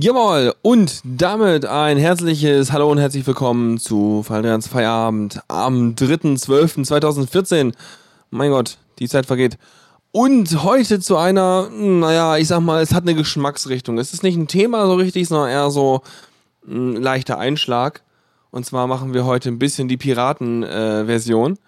Jawohl, 0.00 0.54
und 0.62 1.00
damit 1.02 1.66
ein 1.66 1.96
herzliches 1.96 2.70
Hallo 2.70 2.88
und 2.88 2.98
herzlich 2.98 3.26
willkommen 3.26 3.78
zu 3.78 4.22
Faldrians 4.22 4.68
Feierabend 4.68 5.40
am 5.48 5.96
3.12.2014. 5.96 7.72
Mein 8.30 8.52
Gott, 8.52 8.78
die 9.00 9.08
Zeit 9.08 9.26
vergeht. 9.26 9.58
Und 10.12 10.62
heute 10.62 11.00
zu 11.00 11.16
einer, 11.16 11.68
naja, 11.70 12.36
ich 12.36 12.46
sag 12.46 12.60
mal, 12.60 12.80
es 12.80 12.94
hat 12.94 13.02
eine 13.02 13.16
Geschmacksrichtung. 13.16 13.98
Es 13.98 14.12
ist 14.12 14.22
nicht 14.22 14.36
ein 14.36 14.46
Thema 14.46 14.86
so 14.86 14.94
richtig, 14.94 15.26
sondern 15.26 15.50
eher 15.50 15.68
so 15.70 16.02
ein 16.64 16.94
leichter 16.94 17.40
Einschlag. 17.40 18.02
Und 18.52 18.66
zwar 18.66 18.86
machen 18.86 19.14
wir 19.14 19.24
heute 19.24 19.48
ein 19.48 19.58
bisschen 19.58 19.88
die 19.88 19.96
Piraten-Version. 19.96 21.54
Äh, 21.54 21.58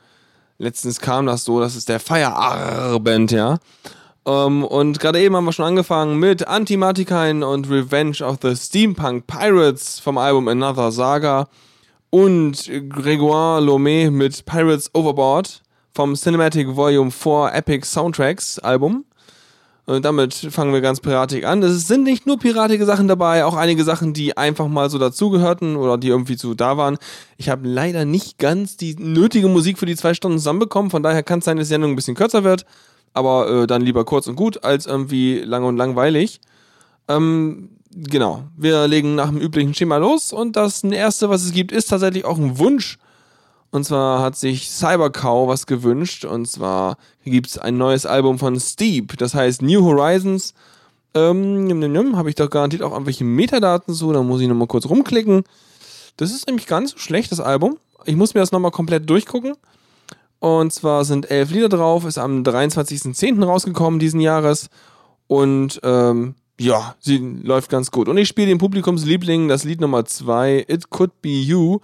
Letztens 0.58 1.00
kam 1.00 1.26
das 1.26 1.42
so, 1.42 1.58
das 1.58 1.74
ist 1.74 1.88
der 1.88 1.98
Feierabend, 1.98 3.32
ja. 3.32 3.58
Um, 4.22 4.34
ähm, 4.34 4.64
und 4.64 5.00
gerade 5.00 5.18
eben 5.20 5.34
haben 5.34 5.46
wir 5.46 5.52
schon 5.52 5.64
angefangen 5.64 6.18
mit 6.18 6.46
Antimatikain 6.46 7.42
und 7.42 7.70
Revenge 7.70 8.18
of 8.22 8.36
the 8.42 8.54
Steampunk 8.54 9.26
Pirates 9.26 9.98
vom 9.98 10.18
Album 10.18 10.46
Another 10.46 10.92
Saga 10.92 11.48
und 12.10 12.56
Grégoire 12.56 13.60
Lomé 13.62 14.10
mit 14.10 14.44
Pirates 14.44 14.90
Overboard 14.94 15.62
vom 15.94 16.14
Cinematic 16.14 16.76
Volume 16.76 17.10
4 17.10 17.52
Epic 17.54 17.86
Soundtracks 17.86 18.58
Album. 18.58 19.06
Und 19.86 20.04
damit 20.04 20.34
fangen 20.34 20.74
wir 20.74 20.82
ganz 20.82 21.00
piratig 21.00 21.46
an. 21.46 21.62
Es 21.62 21.88
sind 21.88 22.04
nicht 22.04 22.26
nur 22.26 22.38
piratige 22.38 22.84
Sachen 22.84 23.08
dabei, 23.08 23.44
auch 23.46 23.56
einige 23.56 23.84
Sachen, 23.84 24.12
die 24.12 24.36
einfach 24.36 24.68
mal 24.68 24.90
so 24.90 24.98
dazugehörten 24.98 25.76
oder 25.76 25.96
die 25.96 26.08
irgendwie 26.08 26.36
so 26.36 26.52
da 26.52 26.76
waren. 26.76 26.98
Ich 27.38 27.48
habe 27.48 27.66
leider 27.66 28.04
nicht 28.04 28.38
ganz 28.38 28.76
die 28.76 28.94
nötige 28.96 29.48
Musik 29.48 29.78
für 29.78 29.86
die 29.86 29.96
zwei 29.96 30.12
Stunden 30.12 30.38
zusammenbekommen, 30.38 30.90
von 30.90 31.02
daher 31.02 31.22
kann 31.22 31.38
es 31.38 31.46
sein, 31.46 31.56
dass 31.56 31.68
die 31.68 31.72
Sendung 31.72 31.92
ein 31.92 31.96
bisschen 31.96 32.14
kürzer 32.14 32.44
wird 32.44 32.66
aber 33.12 33.48
äh, 33.48 33.66
dann 33.66 33.82
lieber 33.82 34.04
kurz 34.04 34.26
und 34.26 34.36
gut 34.36 34.64
als 34.64 34.86
irgendwie 34.86 35.38
lang 35.38 35.64
und 35.64 35.76
langweilig. 35.76 36.40
Ähm, 37.08 37.70
genau, 37.90 38.44
wir 38.56 38.86
legen 38.86 39.14
nach 39.14 39.28
dem 39.28 39.38
üblichen 39.38 39.74
Schema 39.74 39.96
los 39.96 40.32
und 40.32 40.56
das 40.56 40.84
erste, 40.84 41.28
was 41.28 41.44
es 41.44 41.52
gibt, 41.52 41.72
ist 41.72 41.90
tatsächlich 41.90 42.24
auch 42.24 42.38
ein 42.38 42.58
Wunsch. 42.58 42.98
Und 43.72 43.84
zwar 43.84 44.20
hat 44.20 44.36
sich 44.36 44.68
Cybercow 44.68 45.48
was 45.48 45.66
gewünscht 45.66 46.24
und 46.24 46.46
zwar 46.46 46.96
gibt 47.24 47.46
es 47.48 47.58
ein 47.58 47.78
neues 47.78 48.04
Album 48.04 48.38
von 48.38 48.58
Steep, 48.58 49.16
das 49.18 49.34
heißt 49.34 49.62
New 49.62 49.84
Horizons. 49.84 50.54
Ähm, 51.14 52.16
habe 52.16 52.28
ich 52.28 52.36
doch 52.36 52.50
garantiert 52.50 52.82
auch 52.82 52.92
irgendwelche 52.92 53.24
Metadaten 53.24 53.94
zu, 53.94 54.12
da 54.12 54.22
muss 54.22 54.40
ich 54.40 54.48
nochmal 54.48 54.68
kurz 54.68 54.86
rumklicken. 54.86 55.44
Das 56.16 56.32
ist 56.32 56.46
nämlich 56.46 56.66
so 56.68 56.98
schlecht, 56.98 57.32
das 57.32 57.40
Album. 57.40 57.78
Ich 58.04 58.16
muss 58.16 58.34
mir 58.34 58.40
das 58.40 58.52
nochmal 58.52 58.70
komplett 58.70 59.08
durchgucken. 59.08 59.54
Und 60.40 60.72
zwar 60.72 61.04
sind 61.04 61.30
elf 61.30 61.50
Lieder 61.50 61.68
drauf, 61.68 62.04
ist 62.06 62.18
am 62.18 62.42
23.10. 62.42 63.44
rausgekommen 63.44 64.00
diesen 64.00 64.20
Jahres. 64.20 64.70
Und 65.26 65.80
ähm, 65.84 66.34
ja, 66.58 66.94
sie 66.98 67.18
läuft 67.42 67.70
ganz 67.70 67.90
gut. 67.90 68.08
Und 68.08 68.16
ich 68.16 68.26
spiele 68.26 68.48
den 68.48 68.58
Publikumsliebling 68.58 69.48
das 69.48 69.64
Lied 69.64 69.80
Nummer 69.80 70.04
2, 70.06 70.64
It 70.66 70.90
Could 70.90 71.22
Be 71.22 71.28
You, 71.28 71.80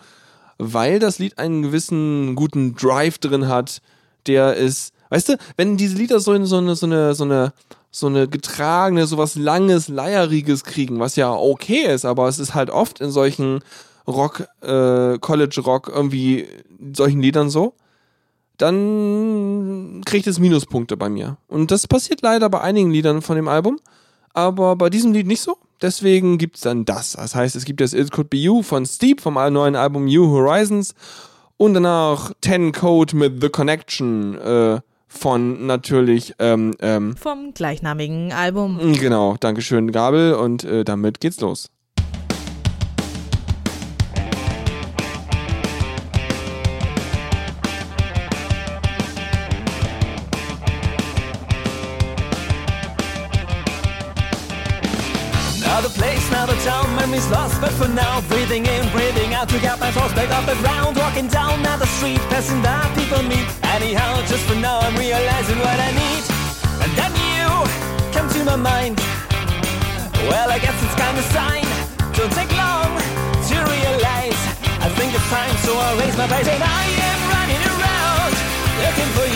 weil 0.58 0.98
das 0.98 1.18
Lied 1.18 1.38
einen 1.38 1.62
gewissen 1.62 2.34
guten 2.34 2.74
Drive 2.74 3.18
drin 3.18 3.46
hat, 3.46 3.82
der 4.26 4.56
ist, 4.56 4.92
weißt 5.10 5.28
du, 5.28 5.38
wenn 5.58 5.76
diese 5.76 5.96
Lieder 5.96 6.18
so, 6.18 6.44
so 6.46 6.56
eine, 6.56 6.75
so 6.75 6.86
eine, 6.86 7.14
so 7.14 7.25
eine, 7.25 7.52
so 7.90 8.06
eine 8.06 8.26
getragene, 8.26 9.06
so 9.06 9.18
was 9.18 9.36
langes, 9.36 9.88
leieriges 9.88 10.64
kriegen, 10.64 10.98
was 10.98 11.16
ja 11.16 11.32
okay 11.32 11.92
ist, 11.92 12.06
aber 12.06 12.26
es 12.28 12.38
ist 12.38 12.54
halt 12.54 12.70
oft 12.70 13.00
in 13.00 13.10
solchen 13.10 13.60
Rock, 14.06 14.46
äh, 14.62 15.18
College 15.18 15.60
Rock 15.64 15.90
irgendwie 15.94 16.46
solchen 16.94 17.20
Liedern 17.20 17.50
so 17.50 17.75
dann 18.58 20.02
kriegt 20.04 20.26
es 20.26 20.38
Minuspunkte 20.38 20.96
bei 20.96 21.08
mir. 21.08 21.38
Und 21.48 21.70
das 21.70 21.86
passiert 21.86 22.22
leider 22.22 22.48
bei 22.48 22.60
einigen 22.60 22.90
Liedern 22.90 23.22
von 23.22 23.36
dem 23.36 23.48
Album, 23.48 23.78
aber 24.32 24.76
bei 24.76 24.90
diesem 24.90 25.12
Lied 25.12 25.26
nicht 25.26 25.40
so. 25.40 25.56
Deswegen 25.82 26.38
gibt 26.38 26.56
es 26.56 26.62
dann 26.62 26.84
das. 26.84 27.12
Das 27.12 27.34
heißt, 27.34 27.54
es 27.54 27.64
gibt 27.64 27.80
das 27.80 27.92
It 27.92 28.10
Could 28.10 28.30
Be 28.30 28.38
You 28.38 28.62
von 28.62 28.86
Steep 28.86 29.20
vom 29.20 29.34
neuen 29.34 29.76
Album 29.76 30.06
New 30.06 30.26
Horizons 30.30 30.94
und 31.56 31.75
danach 31.75 32.32
Ten 32.40 32.72
Code 32.72 33.14
mit 33.16 33.42
The 33.42 33.50
Connection 33.50 34.38
äh, 34.38 34.80
von 35.06 35.66
natürlich 35.66 36.34
ähm, 36.38 36.75
ähm, 36.80 37.16
vom 37.16 37.52
gleichnamigen 37.54 38.32
Album. 38.32 38.94
Genau, 38.94 39.36
Dankeschön, 39.38 39.92
Gabel 39.92 40.34
und 40.34 40.64
äh, 40.64 40.84
damit 40.84 41.20
geht's 41.20 41.40
los. 41.40 41.70
is 57.16 57.30
lost, 57.30 57.61
but 57.61 57.73
for 57.73 57.88
now, 57.88 58.20
breathing 58.28 58.66
in, 58.66 58.85
breathing 58.92 59.32
out, 59.32 59.49
to 59.49 59.58
get 59.58 59.80
my 59.80 59.90
thoughts, 59.90 60.12
back 60.12 60.30
off 60.37 60.44
the 60.44 60.54
ground, 60.61 60.96
walking 60.96 61.28
down 61.28 61.58
another 61.61 61.87
street, 61.96 62.20
passing 62.28 62.61
by, 62.61 62.85
people 62.94 63.23
meet. 63.23 63.46
Anyhow, 63.76 64.20
just 64.26 64.44
for 64.44 64.54
now, 64.54 64.78
I'm 64.80 64.96
realizing 64.96 65.58
what 65.58 65.78
I 65.88 65.90
need, 66.02 66.23
and 66.85 66.92
then 66.99 67.12
you 67.25 67.49
come 68.12 68.28
to 68.37 68.40
my 68.44 68.56
mind. 68.56 69.00
Well, 70.28 70.49
I 70.50 70.58
guess 70.58 70.76
it's 70.85 70.96
kind 71.04 71.16
of 71.16 71.25
sign. 71.37 71.66
Don't 72.16 72.32
take 72.37 72.52
long 72.52 72.92
to 73.49 73.56
realize. 73.75 74.40
I 74.87 74.88
think 74.96 75.14
it's 75.16 75.28
time, 75.32 75.56
so 75.64 75.73
I 75.73 75.88
raise 76.00 76.16
my 76.20 76.26
voice, 76.26 76.49
and 76.49 76.62
I 76.62 76.85
am 77.11 77.20
running 77.32 77.62
around 77.73 78.35
looking 78.85 79.11
for 79.16 79.26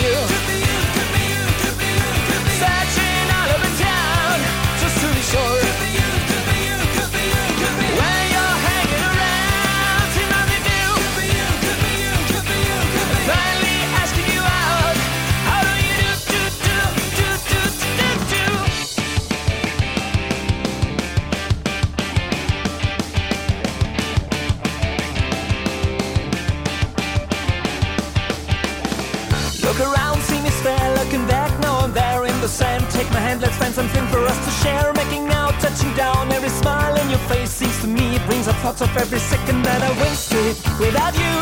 sand. 32.51 32.83
Take 32.91 33.09
my 33.11 33.19
hand, 33.19 33.41
let's 33.41 33.55
find 33.55 33.73
something 33.73 34.05
for 34.07 34.19
us 34.27 34.37
to 34.45 34.51
share. 34.61 34.91
Making 34.93 35.29
out, 35.29 35.53
touching 35.59 35.93
down, 35.95 36.31
every 36.31 36.49
smile 36.49 36.95
in 37.01 37.09
your 37.09 37.23
face 37.31 37.49
seems 37.49 37.79
to 37.81 37.87
me 37.87 38.15
it 38.15 38.23
brings 38.27 38.47
up 38.47 38.55
thoughts 38.57 38.81
of 38.81 38.91
every 38.97 39.19
second 39.19 39.63
that 39.63 39.81
I 39.81 39.91
wasted 40.03 40.55
without 40.77 41.15
you 41.15 41.37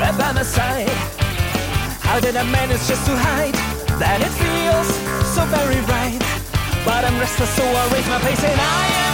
right 0.00 0.16
by 0.18 0.32
my 0.32 0.42
side. 0.42 0.90
How 2.08 2.18
did 2.18 2.34
I 2.36 2.44
manage 2.58 2.82
just 2.90 3.06
to 3.06 3.14
hide 3.16 3.54
that 4.02 4.18
it 4.26 4.32
feels 4.42 4.90
so 5.34 5.42
very 5.54 5.80
right? 5.94 6.20
But 6.84 7.04
I'm 7.06 7.16
restless, 7.20 7.50
so 7.54 7.62
I 7.62 7.84
raise 7.94 8.08
my 8.08 8.18
pace 8.18 8.42
and 8.42 8.60
I 8.60 8.86
am. 9.06 9.11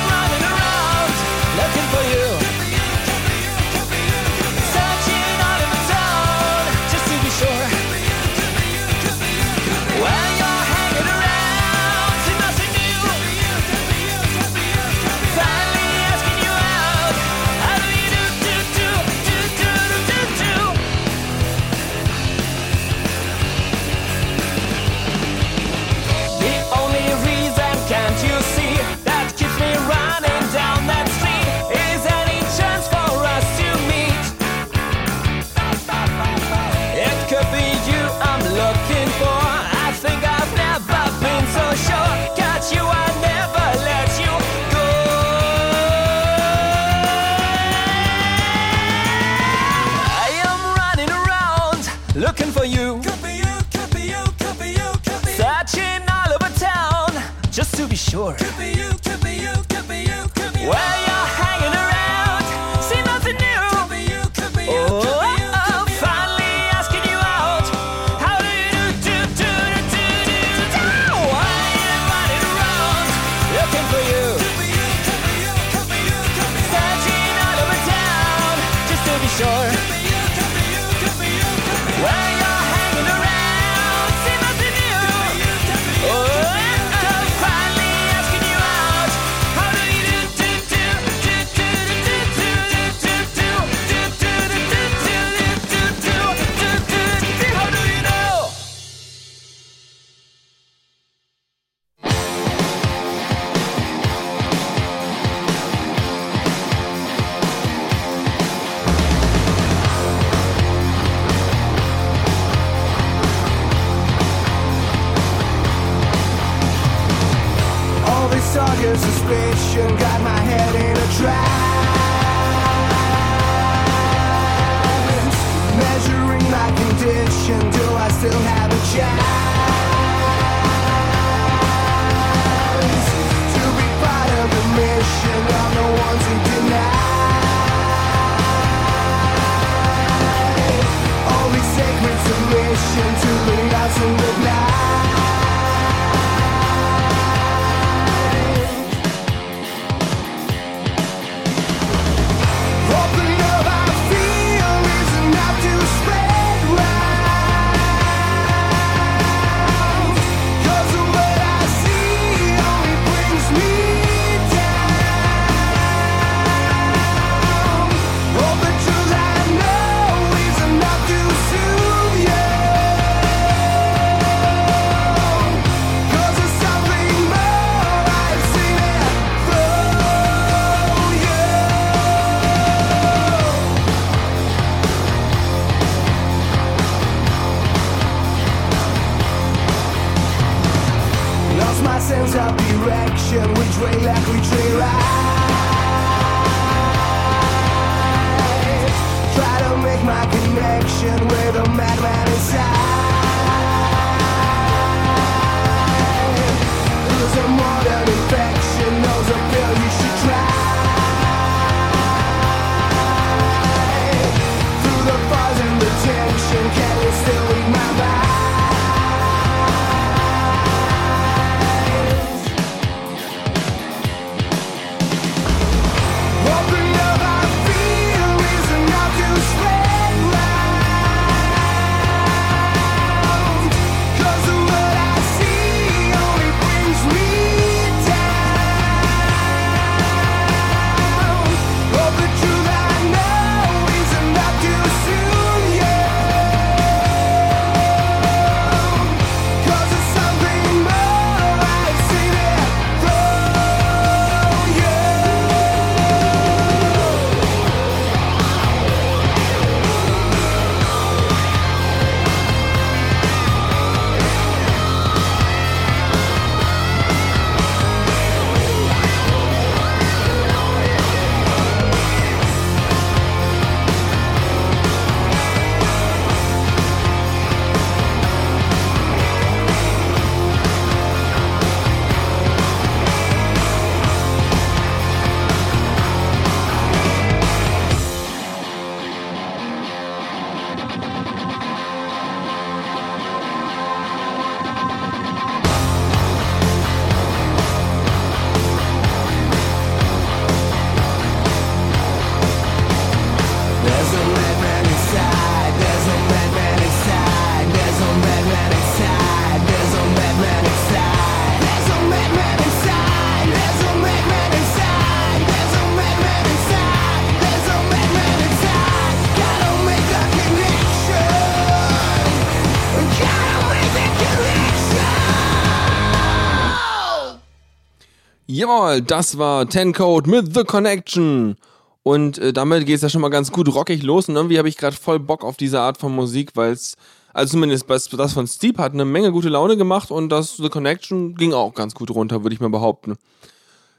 Jawohl, 328.59 329.03
das 329.03 329.39
war 329.39 329.69
Ten 329.69 329.93
Code 329.93 330.29
mit 330.29 330.53
The 330.53 330.65
Connection. 330.65 331.55
Und 332.03 332.39
äh, 332.39 332.53
damit 332.53 332.87
geht 332.87 332.97
es 332.97 333.03
ja 333.03 333.09
schon 333.09 333.21
mal 333.21 333.29
ganz 333.29 333.53
gut 333.53 333.73
rockig 333.73 334.03
los. 334.03 334.29
Und 334.29 334.35
irgendwie 334.35 334.59
habe 334.59 334.69
ich 334.69 334.77
gerade 334.77 334.97
voll 334.97 335.21
Bock 335.21 335.45
auf 335.45 335.57
diese 335.57 335.79
Art 335.79 335.97
von 335.97 336.13
Musik, 336.13 336.51
weil 336.57 336.73
es, 336.73 336.97
also 337.33 337.53
zumindest 337.53 337.89
das 337.89 338.33
von 338.33 338.49
Steep 338.49 338.79
hat 338.79 338.95
eine 338.95 339.05
Menge 339.05 339.31
gute 339.31 339.49
Laune 339.49 339.77
gemacht 339.77 340.11
und 340.11 340.29
das 340.31 340.57
The 340.57 340.71
Connection 340.71 341.37
ging 341.37 341.53
auch 341.53 341.73
ganz 341.73 341.95
gut 341.95 342.11
runter, 342.11 342.43
würde 342.43 342.53
ich 342.53 342.59
mal 342.61 342.69
behaupten. 342.69 343.15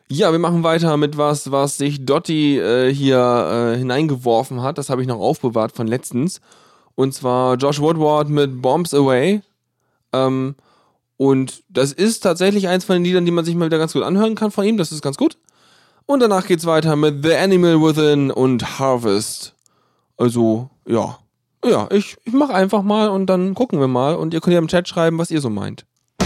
Ja, 0.09 0.33
wir 0.33 0.39
machen 0.39 0.61
weiter 0.61 0.97
mit 0.97 1.17
was, 1.17 1.53
was 1.53 1.77
sich 1.77 2.05
Dotti 2.05 2.59
äh, 2.59 2.93
hier 2.93 3.71
äh, 3.73 3.77
hineingeworfen 3.77 4.61
hat. 4.61 4.77
Das 4.77 4.89
habe 4.89 5.01
ich 5.01 5.07
noch 5.07 5.21
aufbewahrt 5.21 5.71
von 5.71 5.87
letztens. 5.87 6.41
Und 6.95 7.13
zwar 7.13 7.55
Josh 7.55 7.79
Woodward 7.79 8.27
mit 8.27 8.61
Bombs 8.61 8.93
Away. 8.93 9.41
Ähm, 10.11 10.55
und 11.21 11.63
das 11.67 11.91
ist 11.91 12.21
tatsächlich 12.21 12.69
eins 12.69 12.85
von 12.85 12.95
den 12.95 13.03
Liedern, 13.03 13.25
die 13.25 13.31
man 13.31 13.43
sich 13.43 13.53
mal 13.53 13.65
wieder 13.65 13.77
ganz 13.77 13.91
gut 13.91 14.03
anhören 14.03 14.35
kann 14.35 14.51
von 14.51 14.63
ihm. 14.63 14.77
Das 14.77 14.93
ist 14.93 15.01
ganz 15.01 15.17
gut. 15.17 15.37
Und 16.05 16.21
danach 16.21 16.47
geht's 16.47 16.65
weiter 16.65 16.95
mit 16.95 17.25
The 17.25 17.35
Animal 17.35 17.81
Within 17.81 18.31
und 18.31 18.79
Harvest. 18.79 19.53
Also, 20.15 20.69
ja. 20.87 21.19
Ja, 21.65 21.89
ich, 21.91 22.15
ich 22.23 22.31
mach 22.31 22.51
einfach 22.51 22.83
mal 22.83 23.09
und 23.09 23.25
dann 23.25 23.53
gucken 23.53 23.81
wir 23.81 23.89
mal. 23.89 24.15
Und 24.15 24.33
ihr 24.33 24.39
könnt 24.39 24.53
ja 24.53 24.59
im 24.59 24.69
Chat 24.69 24.87
schreiben, 24.87 25.17
was 25.17 25.29
ihr 25.29 25.41
so 25.41 25.49
meint. 25.49 25.85
We 26.19 26.25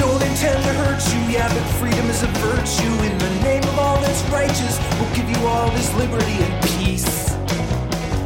don't 0.00 0.22
intend 0.22 0.62
to 0.62 0.70
hurt 0.84 1.02
yeah, 1.28 1.48
but 1.48 1.64
freedom 1.80 2.08
is 2.08 2.22
a 2.22 2.28
virtue. 2.28 2.94
In 3.10 3.18
the 3.18 3.30
name 3.42 3.64
of 3.64 3.76
all 3.76 4.00
that's 4.02 4.22
righteous, 4.30 4.78
we'll 5.00 5.12
give 5.16 5.28
you 5.28 5.44
all 5.48 5.68
this 5.70 5.92
liberty 5.94 6.38
and 6.44 6.62
peace. 6.62 7.34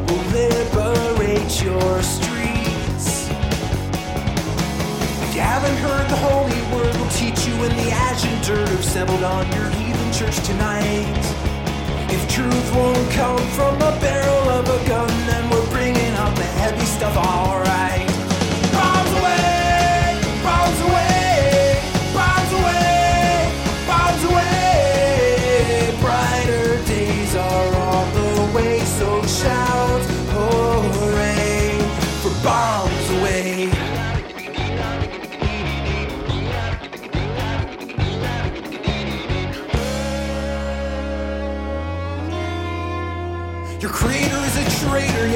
We'll 0.07 0.27
liberate 0.31 1.65
your 1.65 2.03
streets. 2.03 2.40
Haven't 5.41 5.77
heard 5.79 6.09
the 6.11 6.17
holy 6.17 6.61
word, 6.75 6.95
we'll 6.97 7.11
teach 7.11 7.47
you 7.47 7.55
in 7.65 7.73
the 7.77 7.91
ash 7.91 8.25
and 8.25 8.45
dirt 8.45 8.69
have 8.69 8.85
settled 8.85 9.23
on 9.23 9.51
your 9.53 9.71
heathen 9.71 10.13
church 10.13 10.37
tonight. 10.47 11.23
If 12.13 12.29
truth 12.29 12.75
won't 12.75 13.11
come 13.13 13.39
from 13.57 13.79
the 13.79 13.97
barrel 14.01 14.49
of 14.51 14.69
a 14.69 14.89
gun, 14.89 15.09
then 15.27 15.49
we're 15.51 15.71
bringing 15.71 16.13
out 16.15 16.37
the 16.37 16.51
heavy 16.61 16.85
stuff, 16.85 17.17
alright. 17.17 18.10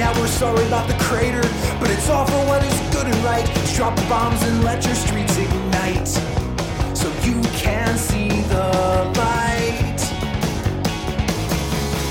Yeah, 0.04 0.20
we're 0.20 0.26
sorry 0.26 0.66
about 0.66 0.86
the 0.86 0.96
crater. 1.04 1.40
But 1.80 1.88
it's 1.90 2.08
all 2.10 2.26
for 2.26 2.42
what 2.46 2.62
is 2.62 2.76
good 2.94 3.06
and 3.06 3.16
right. 3.24 3.46
Just 3.46 3.76
drop 3.76 3.96
bombs 4.08 4.42
and 4.42 4.62
let 4.62 4.84
your 4.84 4.94
streets 4.94 5.36
ignite. 5.38 6.08
So 7.00 7.08
you 7.22 7.40
can 7.64 7.96
see 7.96 8.28
the 8.54 8.66
light. 9.22 10.00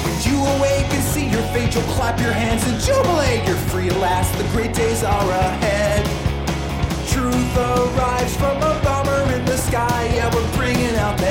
When 0.06 0.16
you 0.28 0.38
awake 0.56 0.90
and 0.98 1.04
see 1.14 1.28
your 1.30 1.46
fate, 1.54 1.76
you'll 1.76 1.92
clap 1.96 2.20
your 2.20 2.34
hands 2.34 2.64
and 2.68 2.82
jubilate. 2.82 3.46
You're 3.48 3.64
free 3.72 3.90
at 3.90 3.98
last, 3.98 4.36
the 4.40 4.48
great 4.56 4.74
days 4.74 5.04
are 5.04 5.30
ahead. 5.46 6.02
Truth 7.14 7.58
arrives 7.58 8.36
from 8.38 8.58
a 8.58 8.74
bomber 8.84 9.22
in 9.36 9.46
the 9.46 9.58
sky. 9.58 10.02
Yeah, 10.16 10.34
we're 10.34 10.52
bringing 10.58 10.96
out 10.96 11.23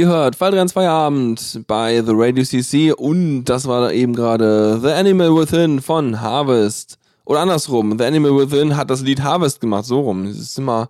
Ihr 0.00 0.08
hört 0.08 0.40
Waldrens 0.40 0.72
Feierabend 0.72 1.60
bei 1.66 2.02
The 2.02 2.12
Radio 2.14 2.42
CC 2.42 2.92
und 2.92 3.44
das 3.44 3.68
war 3.68 3.92
eben 3.92 4.14
gerade 4.14 4.80
The 4.80 4.92
Animal 4.92 5.36
Within 5.36 5.82
von 5.82 6.22
Harvest. 6.22 6.96
Oder 7.26 7.40
andersrum, 7.40 7.98
The 7.98 8.06
Animal 8.06 8.34
Within 8.34 8.78
hat 8.78 8.88
das 8.88 9.02
Lied 9.02 9.22
Harvest 9.22 9.60
gemacht, 9.60 9.84
so 9.84 10.00
rum. 10.00 10.24
Das 10.24 10.38
ist 10.38 10.56
immer 10.56 10.88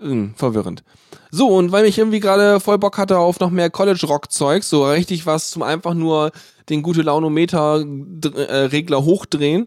äh, 0.00 0.28
verwirrend. 0.36 0.84
So, 1.32 1.48
und 1.48 1.72
weil 1.72 1.84
ich 1.84 1.98
irgendwie 1.98 2.20
gerade 2.20 2.60
voll 2.60 2.78
Bock 2.78 2.96
hatte 2.96 3.18
auf 3.18 3.40
noch 3.40 3.50
mehr 3.50 3.70
College-Rock-Zeug, 3.70 4.62
so 4.62 4.88
richtig 4.88 5.26
was 5.26 5.50
zum 5.50 5.64
einfach 5.64 5.94
nur 5.94 6.30
den 6.68 6.82
gute 6.82 7.02
Launometer-Regler 7.02 9.04
hochdrehen, 9.04 9.66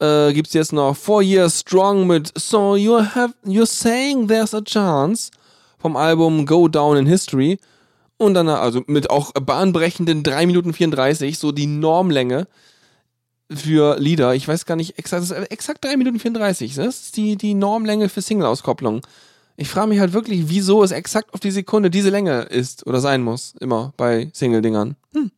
äh, 0.00 0.32
gibt's 0.32 0.54
jetzt 0.54 0.72
noch 0.72 0.94
Four 0.94 1.22
Years 1.22 1.58
Strong 1.58 2.06
mit 2.06 2.32
So 2.38 2.76
You 2.76 3.00
Have 3.00 3.34
You're 3.44 3.66
Saying 3.66 4.28
There's 4.28 4.54
a 4.54 4.60
Chance 4.60 5.32
vom 5.80 5.96
Album 5.96 6.46
Go 6.46 6.68
Down 6.68 6.96
in 6.96 7.06
History. 7.06 7.58
Und 8.18 8.34
dann 8.34 8.48
also 8.48 8.82
mit 8.86 9.10
auch 9.10 9.32
bahnbrechenden 9.32 10.22
3 10.22 10.46
Minuten 10.46 10.72
34, 10.72 11.38
so 11.38 11.52
die 11.52 11.66
Normlänge 11.66 12.48
für 13.50 13.98
Lieder. 13.98 14.34
Ich 14.34 14.46
weiß 14.46 14.66
gar 14.66 14.76
nicht 14.76 14.98
exakt, 14.98 15.30
exakt 15.50 15.84
3 15.84 15.96
Minuten 15.96 16.18
34. 16.18 16.74
Das 16.74 16.86
ist 16.86 17.16
die, 17.16 17.36
die 17.36 17.54
Normlänge 17.54 18.08
für 18.08 18.20
Single-Auskopplung. 18.20 19.02
Ich 19.56 19.68
frage 19.68 19.88
mich 19.88 20.00
halt 20.00 20.12
wirklich, 20.12 20.48
wieso 20.48 20.82
es 20.82 20.90
exakt 20.90 21.32
auf 21.32 21.40
die 21.40 21.50
Sekunde 21.50 21.90
diese 21.90 22.10
Länge 22.10 22.42
ist 22.42 22.86
oder 22.86 23.00
sein 23.00 23.22
muss, 23.22 23.54
immer 23.60 23.92
bei 23.96 24.30
Single-Dingern. 24.32 24.96
Hm. 25.14 25.30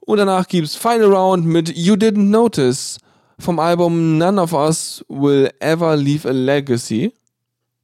Und 0.00 0.18
danach 0.18 0.46
gibt's 0.46 0.76
Final 0.76 1.12
Round 1.12 1.46
mit 1.46 1.76
You 1.76 1.94
Didn't 1.94 2.30
Notice 2.30 2.98
vom 3.38 3.58
Album 3.58 4.18
None 4.18 4.40
of 4.40 4.52
Us 4.52 5.04
Will 5.08 5.50
Ever 5.58 5.96
Leave 5.96 6.28
a 6.28 6.32
Legacy. 6.32 7.12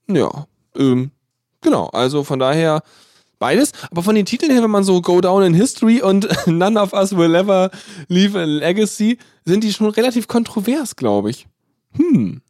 Ja, 0.08 0.46
ähm, 0.76 1.10
genau. 1.60 1.86
Also 1.86 2.24
von 2.24 2.38
daher 2.38 2.82
beides. 3.42 3.72
Aber 3.90 4.04
von 4.04 4.14
den 4.14 4.24
Titeln 4.24 4.52
her, 4.52 4.62
wenn 4.62 4.70
man 4.70 4.84
so 4.84 5.02
Go 5.02 5.20
Down 5.20 5.42
in 5.42 5.52
History 5.52 6.00
und 6.00 6.28
None 6.46 6.80
of 6.80 6.92
Us 6.92 7.16
Will 7.16 7.34
Ever 7.34 7.70
Leave 8.06 8.38
a 8.38 8.44
Legacy, 8.44 9.18
sind 9.44 9.64
die 9.64 9.72
schon 9.72 9.90
relativ 9.90 10.28
kontrovers, 10.28 10.94
glaube 10.94 11.30
ich. 11.30 11.48
Hm. 11.96 12.40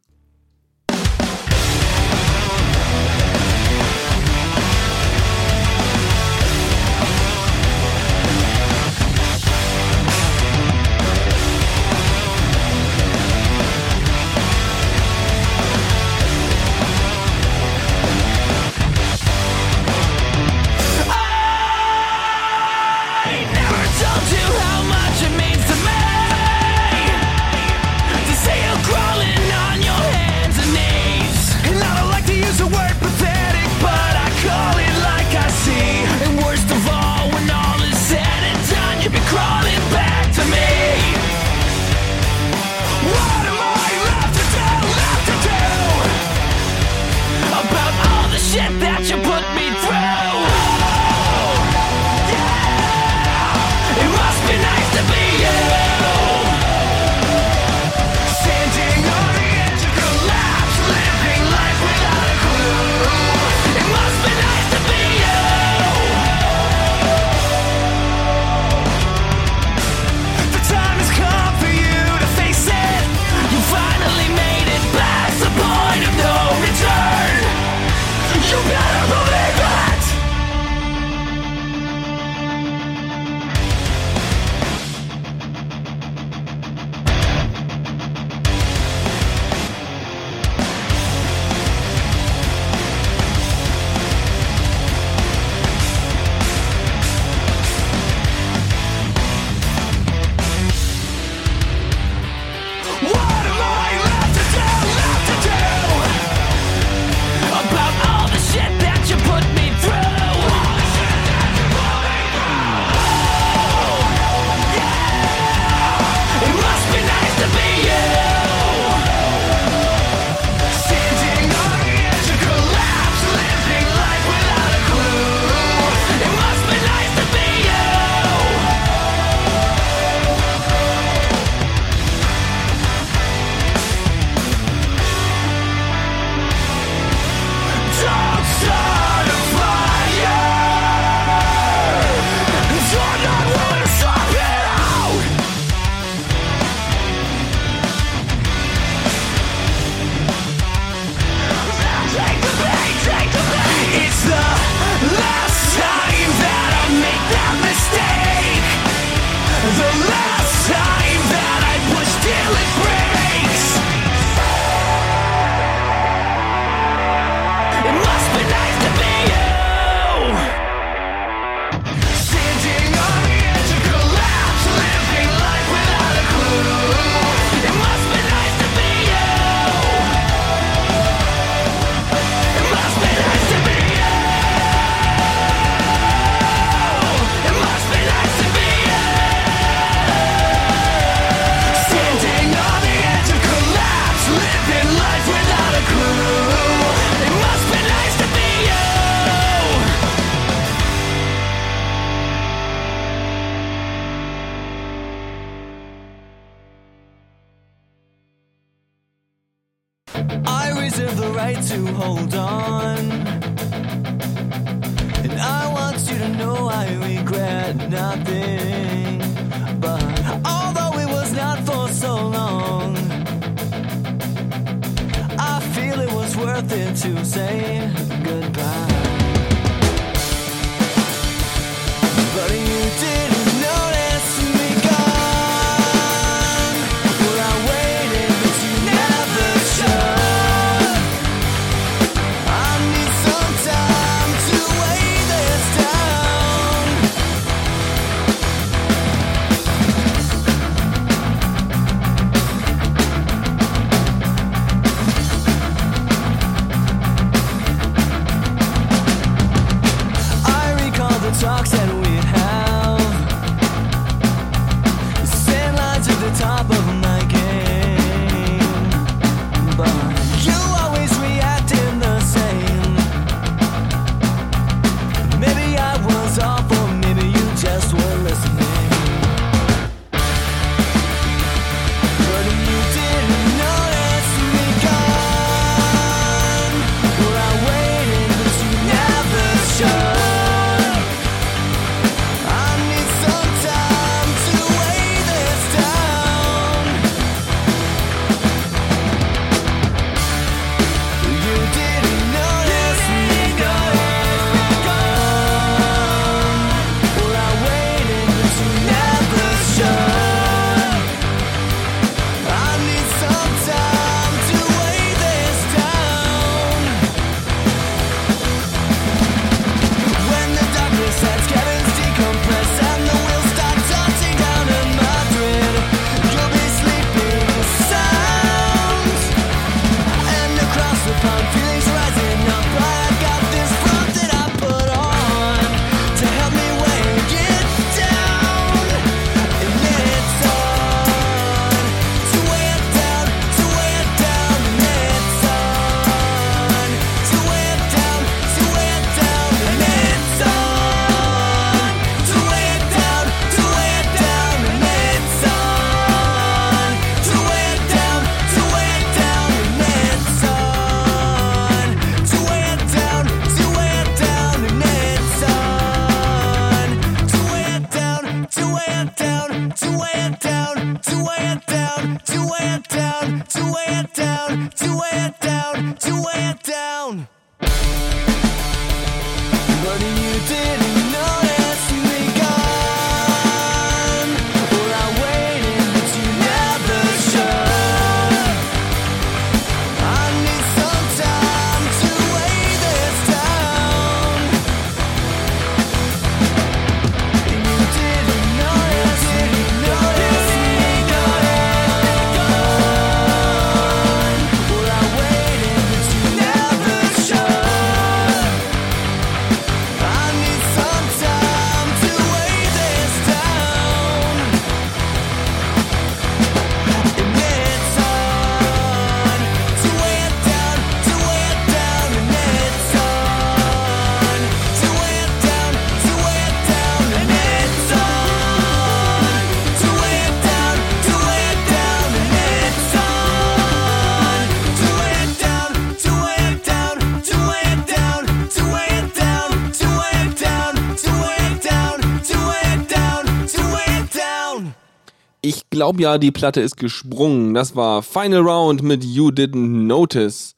Glaube 445.73 446.03
ja, 446.03 446.19
die 446.19 446.29
Platte 446.29 446.61
ist 446.61 446.77
gesprungen. 446.77 447.55
Das 447.55 447.75
war 447.75 448.03
Final 448.03 448.41
Round 448.41 448.83
mit 448.83 449.03
You 449.03 449.29
Didn't 449.29 449.87
Notice. 449.87 450.53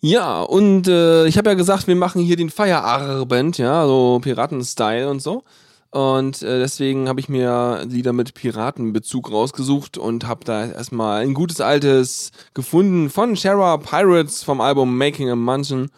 Ja, 0.00 0.40
und 0.40 0.88
äh, 0.88 1.26
ich 1.26 1.36
habe 1.36 1.50
ja 1.50 1.54
gesagt, 1.54 1.86
wir 1.86 1.94
machen 1.94 2.22
hier 2.22 2.36
den 2.36 2.48
Feierabend, 2.48 3.58
ja, 3.58 3.86
so 3.86 4.18
Piraten-Style 4.22 5.10
und 5.10 5.20
so. 5.20 5.44
Und 5.90 6.40
äh, 6.40 6.58
deswegen 6.58 7.06
habe 7.06 7.20
ich 7.20 7.28
mir 7.28 7.84
Lieder 7.86 8.14
mit 8.14 8.32
Piratenbezug 8.32 9.30
rausgesucht 9.30 9.98
und 9.98 10.26
habe 10.26 10.42
da 10.42 10.64
erstmal 10.64 11.20
ein 11.20 11.34
gutes 11.34 11.60
altes 11.60 12.30
gefunden 12.54 13.10
von 13.10 13.36
Shara 13.36 13.76
Pirates 13.76 14.42
vom 14.42 14.62
Album 14.62 14.96
Making 14.96 15.28
a 15.28 15.36
Mansion. 15.36 15.90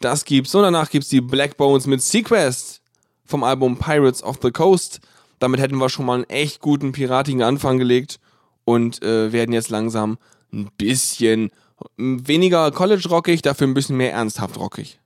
Das 0.00 0.24
gibt's. 0.24 0.52
Und 0.56 0.62
danach 0.62 0.90
gibt's 0.90 1.10
die 1.10 1.20
Black 1.20 1.56
Bones 1.56 1.86
mit 1.86 2.02
Sequest 2.02 2.80
vom 3.24 3.44
Album 3.44 3.76
Pirates 3.78 4.20
of 4.24 4.40
the 4.42 4.50
Coast. 4.50 4.98
Damit 5.42 5.58
hätten 5.58 5.78
wir 5.78 5.88
schon 5.88 6.06
mal 6.06 6.14
einen 6.14 6.30
echt 6.30 6.60
guten 6.60 6.92
piratigen 6.92 7.42
Anfang 7.42 7.76
gelegt 7.76 8.20
und 8.64 9.02
äh, 9.02 9.32
werden 9.32 9.52
jetzt 9.52 9.70
langsam 9.70 10.18
ein 10.52 10.70
bisschen 10.78 11.50
weniger 11.96 12.70
College-rockig, 12.70 13.42
dafür 13.42 13.66
ein 13.66 13.74
bisschen 13.74 13.96
mehr 13.96 14.12
ernsthaft 14.12 14.56
rockig. 14.56 15.00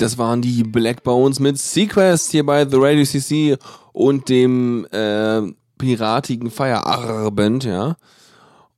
Das 0.00 0.16
waren 0.16 0.40
die 0.40 0.62
Black 0.62 1.02
Bones 1.02 1.40
mit 1.40 1.58
Sequest 1.58 2.30
hier 2.30 2.46
bei 2.46 2.66
The 2.66 2.78
Radio 2.78 3.04
CC 3.04 3.58
und 3.92 4.30
dem 4.30 4.86
äh, 4.92 5.42
piratigen 5.76 6.50
Feierabend, 6.50 7.64
ja. 7.64 7.96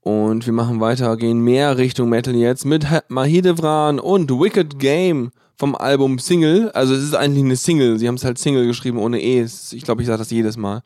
Und 0.01 0.47
wir 0.47 0.53
machen 0.53 0.81
weiter, 0.81 1.17
gehen 1.17 1.39
mehr 1.39 1.79
Richtung 1.79 2.09
Metal 2.09 2.35
jetzt 2.35 2.65
mit 2.65 2.85
Mahidevran 3.07 4.01
und 4.01 4.33
Wicked 4.33 4.81
Game 4.81 5.31
vom 5.57 5.77
Album 5.77 6.19
Single. 6.19 6.73
Also 6.73 6.93
es 6.93 7.05
ist 7.05 7.15
eigentlich 7.15 7.45
eine 7.45 7.55
Single. 7.55 8.01
Sie 8.01 8.09
haben 8.09 8.17
es 8.17 8.25
halt 8.25 8.39
Single 8.39 8.67
geschrieben 8.67 8.99
ohne 8.99 9.23
E. 9.23 9.47
Ich 9.71 9.83
glaube, 9.85 10.03
ich 10.03 10.09
sage 10.09 10.19
das 10.19 10.31
jedes 10.33 10.57
Mal. 10.57 10.83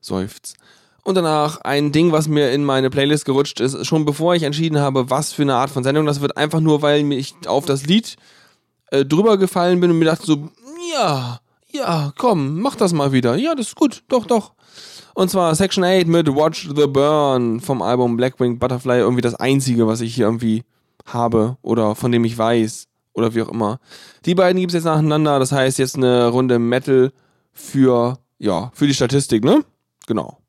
Seufzt. 0.00 0.54
Und 1.02 1.16
danach 1.16 1.62
ein 1.62 1.90
Ding, 1.90 2.12
was 2.12 2.28
mir 2.28 2.52
in 2.52 2.64
meine 2.64 2.90
Playlist 2.90 3.24
gerutscht 3.24 3.58
ist, 3.58 3.84
schon 3.84 4.04
bevor 4.04 4.36
ich 4.36 4.44
entschieden 4.44 4.78
habe, 4.78 5.10
was 5.10 5.32
für 5.32 5.42
eine 5.42 5.56
Art 5.56 5.70
von 5.70 5.82
Sendung 5.82 6.06
das 6.06 6.20
wird, 6.20 6.36
einfach 6.36 6.60
nur, 6.60 6.80
weil 6.80 7.10
ich 7.10 7.34
auf 7.48 7.66
das 7.66 7.86
Lied 7.86 8.16
äh, 8.90 9.04
drüber 9.04 9.38
gefallen 9.38 9.80
bin 9.80 9.90
und 9.90 9.98
mir 9.98 10.06
dachte 10.06 10.26
so, 10.26 10.48
ja, 10.92 11.40
ja, 11.70 12.12
komm, 12.18 12.60
mach 12.60 12.76
das 12.76 12.92
mal 12.92 13.12
wieder. 13.12 13.36
Ja, 13.36 13.54
das 13.54 13.68
ist 13.68 13.76
gut, 13.76 14.02
doch, 14.08 14.26
doch. 14.26 14.52
Und 15.14 15.30
zwar 15.30 15.54
Section 15.54 15.84
8 15.84 16.06
mit 16.06 16.28
Watch 16.28 16.68
the 16.74 16.86
Burn 16.86 17.60
vom 17.60 17.82
Album 17.82 18.16
Blackwing 18.16 18.58
Butterfly, 18.58 18.98
irgendwie 18.98 19.22
das 19.22 19.34
einzige, 19.34 19.86
was 19.86 20.00
ich 20.00 20.14
hier 20.14 20.26
irgendwie 20.26 20.64
habe 21.06 21.56
oder 21.62 21.94
von 21.94 22.12
dem 22.12 22.24
ich 22.24 22.36
weiß 22.36 22.86
oder 23.12 23.34
wie 23.34 23.42
auch 23.42 23.48
immer. 23.48 23.78
Die 24.24 24.34
beiden 24.34 24.60
gibt's 24.60 24.74
jetzt 24.74 24.84
nacheinander, 24.84 25.38
das 25.38 25.52
heißt 25.52 25.78
jetzt 25.78 25.96
eine 25.96 26.28
Runde 26.28 26.58
Metal 26.58 27.12
für, 27.52 28.18
ja, 28.38 28.70
für 28.74 28.86
die 28.86 28.94
Statistik, 28.94 29.44
ne? 29.44 29.64
Genau. 30.06 30.39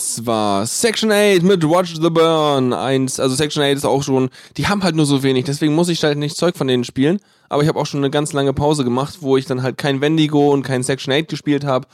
Das 0.00 0.24
war 0.24 0.64
Section 0.64 1.12
8 1.12 1.42
mit 1.42 1.62
Watch 1.62 1.96
the 2.00 2.08
Burn. 2.08 2.72
Eins, 2.72 3.20
also 3.20 3.34
Section 3.34 3.62
8 3.62 3.76
ist 3.76 3.84
auch 3.84 4.02
schon, 4.02 4.30
die 4.56 4.66
haben 4.66 4.82
halt 4.82 4.96
nur 4.96 5.04
so 5.04 5.22
wenig, 5.22 5.44
deswegen 5.44 5.74
muss 5.74 5.90
ich 5.90 6.02
halt 6.02 6.16
nicht 6.16 6.38
Zeug 6.38 6.56
von 6.56 6.66
denen 6.66 6.84
spielen. 6.84 7.20
Aber 7.50 7.62
ich 7.62 7.68
habe 7.68 7.78
auch 7.78 7.84
schon 7.84 8.00
eine 8.00 8.08
ganz 8.08 8.32
lange 8.32 8.54
Pause 8.54 8.82
gemacht, 8.82 9.18
wo 9.20 9.36
ich 9.36 9.44
dann 9.44 9.62
halt 9.62 9.76
kein 9.76 10.00
Wendigo 10.00 10.52
und 10.54 10.62
kein 10.62 10.82
Section 10.82 11.12
8 11.12 11.28
gespielt 11.28 11.64
habe. 11.64 11.86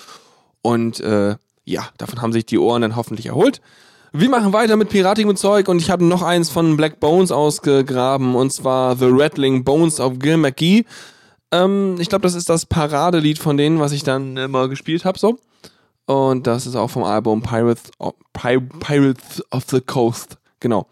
Und 0.63 1.01
äh, 1.01 1.35
ja, 1.65 1.89
davon 1.99 2.23
haben 2.23 2.33
sich 2.33 2.47
die 2.47 2.59
Ohren 2.59 2.83
dann 2.83 2.95
hoffentlich 2.95 3.27
erholt. 3.27 3.61
Wir 4.13 4.29
machen 4.29 4.53
weiter 4.53 4.77
mit 4.77 4.89
piratigem 4.89 5.35
Zeug 5.35 5.67
und 5.67 5.83
ich 5.83 5.91
habe 5.91 6.05
noch 6.05 6.23
eins 6.23 6.49
von 6.49 6.77
Black 6.77 7.01
Bones 7.01 7.33
ausgegraben 7.33 8.37
und 8.37 8.53
zwar 8.53 8.95
The 8.95 9.09
Rattling 9.11 9.65
Bones 9.65 9.99
of 9.99 10.21
Gil 10.21 10.37
McGee. 10.37 10.85
Ähm, 11.51 11.97
ich 11.99 12.09
glaube, 12.09 12.23
das 12.23 12.37
ist 12.37 12.49
das 12.49 12.67
Paradelied 12.67 13.41
von 13.41 13.57
denen, 13.57 13.81
was 13.81 13.91
ich 13.91 14.05
dann 14.05 14.37
immer 14.37 14.69
gespielt 14.69 15.05
habe, 15.05 15.19
so. 15.19 15.41
Und 16.07 16.47
das 16.47 16.67
ist 16.67 16.77
auch 16.77 16.89
vom 16.89 17.03
Album 17.05 17.43
Pirates 17.43 17.91
of, 17.99 18.15
Pi- 18.33 18.61
Pirates 18.61 19.43
of 19.51 19.65
the 19.71 19.81
Coast. 19.81 20.39
Genau. 20.61 20.87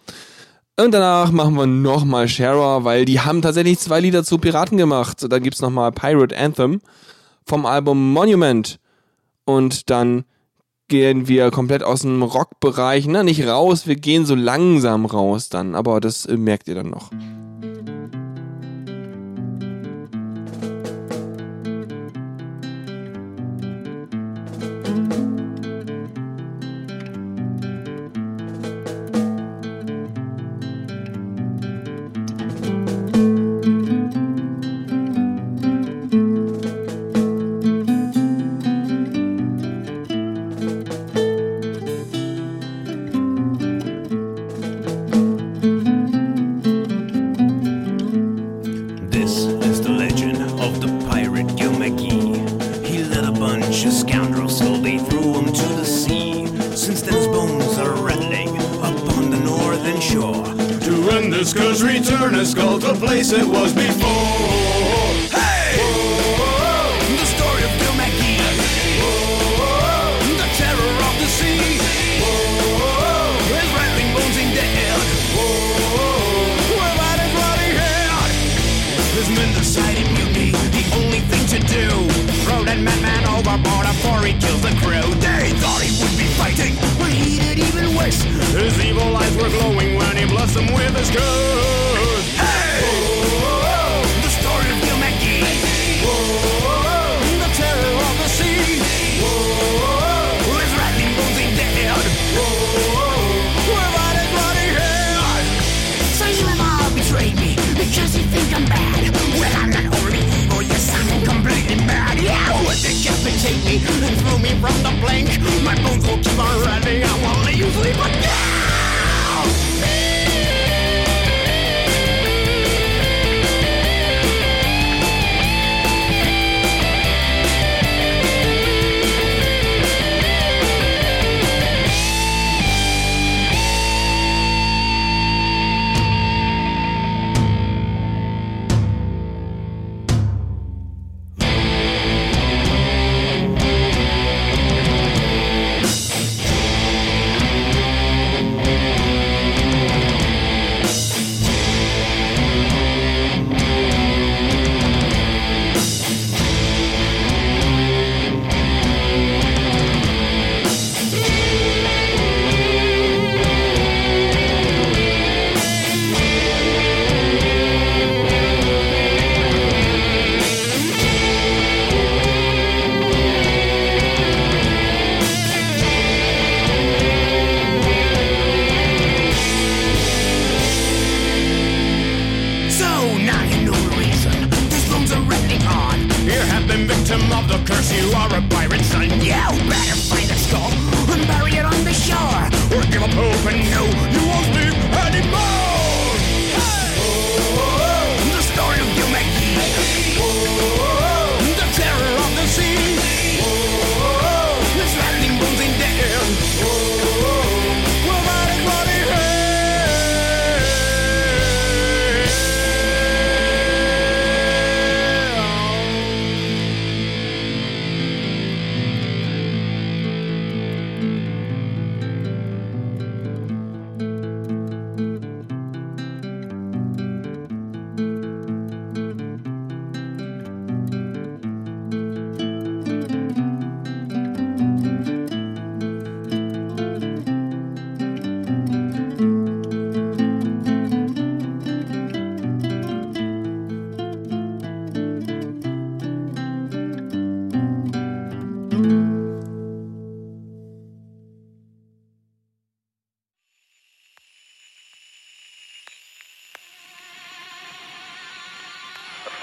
Und 0.76 0.92
danach 0.92 1.30
machen 1.30 1.54
wir 1.54 1.66
nochmal 1.66 2.26
Shara, 2.28 2.82
weil 2.84 3.04
die 3.04 3.20
haben 3.20 3.40
tatsächlich 3.40 3.78
zwei 3.78 4.00
Lieder 4.00 4.24
zu 4.24 4.38
Piraten 4.38 4.76
gemacht. 4.76 5.24
Da 5.28 5.38
gibt's 5.38 5.62
nochmal 5.62 5.92
Pirate 5.92 6.36
Anthem 6.36 6.80
vom 7.46 7.64
Album 7.64 8.12
Monument. 8.12 8.80
Und 9.44 9.88
dann 9.90 10.24
gehen 10.88 11.28
wir 11.28 11.50
komplett 11.50 11.82
aus 11.82 12.02
dem 12.02 12.22
Rockbereich, 12.22 13.06
na 13.06 13.22
nicht 13.22 13.46
raus, 13.46 13.86
wir 13.86 13.96
gehen 13.96 14.26
so 14.26 14.34
langsam 14.34 15.06
raus 15.06 15.48
dann, 15.48 15.74
aber 15.74 15.98
das 16.00 16.28
merkt 16.28 16.68
ihr 16.68 16.74
dann 16.74 16.90
noch. 16.90 17.10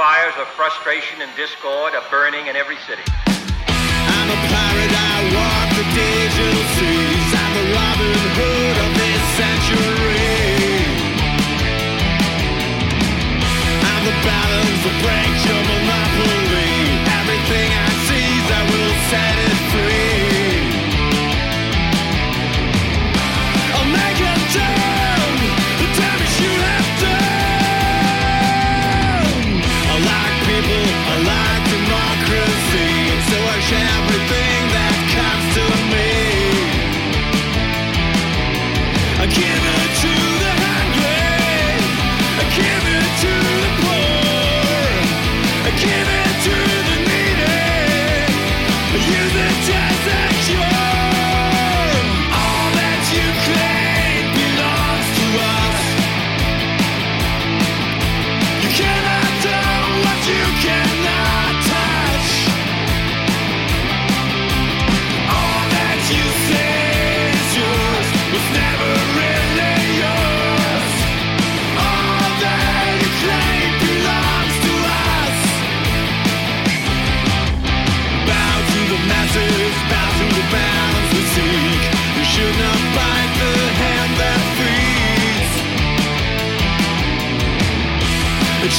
Fires 0.02 0.34
of 0.40 0.48
frustration 0.58 1.22
and 1.22 1.30
discord 1.36 1.94
are 1.94 2.04
burning 2.10 2.48
in 2.48 2.56
every 2.56 2.78
city. 2.88 3.04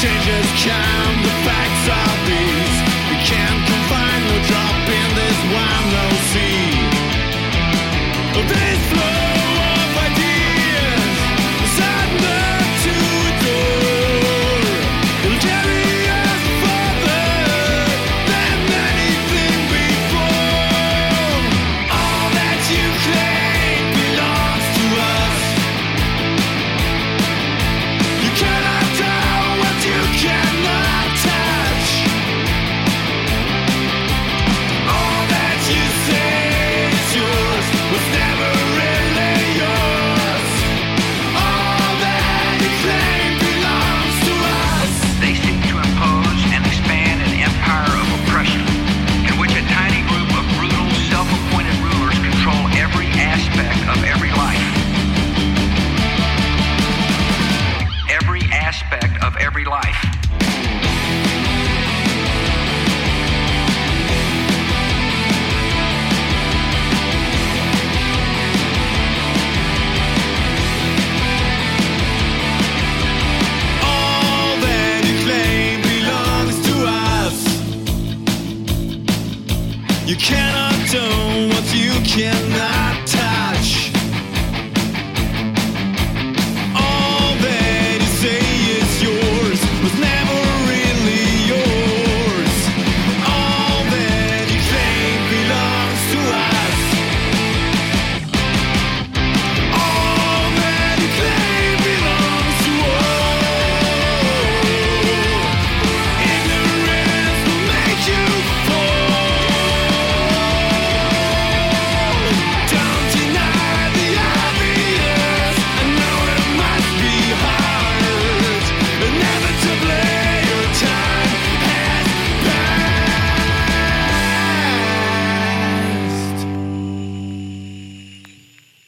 Changes 0.01 0.49
come, 0.65 1.17
the 1.23 1.35
facts 1.45 1.85
are 1.99 2.17
these. 2.25 2.77
We 3.11 3.17
can't 3.29 3.63
confine 3.69 4.23
no 4.29 4.37
drop 4.49 4.89
in 4.89 5.09
this 5.21 5.39
wild 5.53 5.87
no 5.97 6.07
sea. 6.31 6.73
This 8.49 8.81
flow 8.91 9.12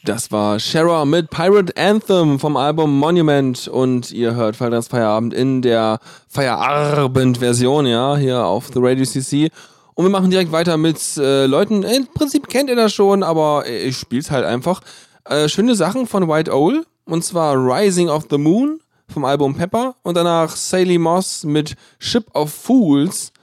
Das 0.05 0.31
war 0.31 0.59
Shara 0.59 1.03
mit 1.03 1.31
Pirate 1.31 1.75
Anthem 1.75 2.39
vom 2.39 2.57
Album 2.57 2.99
Monument 2.99 3.67
und 3.67 4.11
ihr 4.11 4.35
hört 4.35 4.55
Feierabend 4.55 4.87
Feierabend 4.87 5.33
in 5.33 5.63
der 5.63 5.99
Feierabend-Version, 6.27 7.87
ja, 7.87 8.15
hier 8.15 8.45
auf 8.45 8.67
The 8.67 8.77
Radio 8.79 9.03
CC. 9.03 9.49
Und 9.95 10.05
wir 10.05 10.11
machen 10.11 10.29
direkt 10.29 10.51
weiter 10.51 10.77
mit 10.77 10.99
äh, 11.17 11.47
Leuten, 11.47 11.81
im 11.81 12.05
Prinzip 12.05 12.49
kennt 12.49 12.69
ihr 12.69 12.75
das 12.75 12.93
schon, 12.93 13.23
aber 13.23 13.67
ich 13.67 13.97
spiel's 13.97 14.29
halt 14.29 14.45
einfach. 14.45 14.81
Äh, 15.23 15.49
schöne 15.49 15.73
Sachen 15.73 16.05
von 16.05 16.29
White 16.29 16.53
Owl 16.53 16.85
und 17.05 17.23
zwar 17.23 17.55
Rising 17.55 18.09
of 18.09 18.27
the 18.29 18.37
Moon 18.37 18.81
vom 19.11 19.25
Album 19.25 19.55
Pepper 19.55 19.95
und 20.03 20.17
danach 20.17 20.55
Saley 20.55 20.99
Moss 20.99 21.43
mit 21.45 21.73
Ship 21.97 22.25
of 22.35 22.53
Fools. 22.53 23.33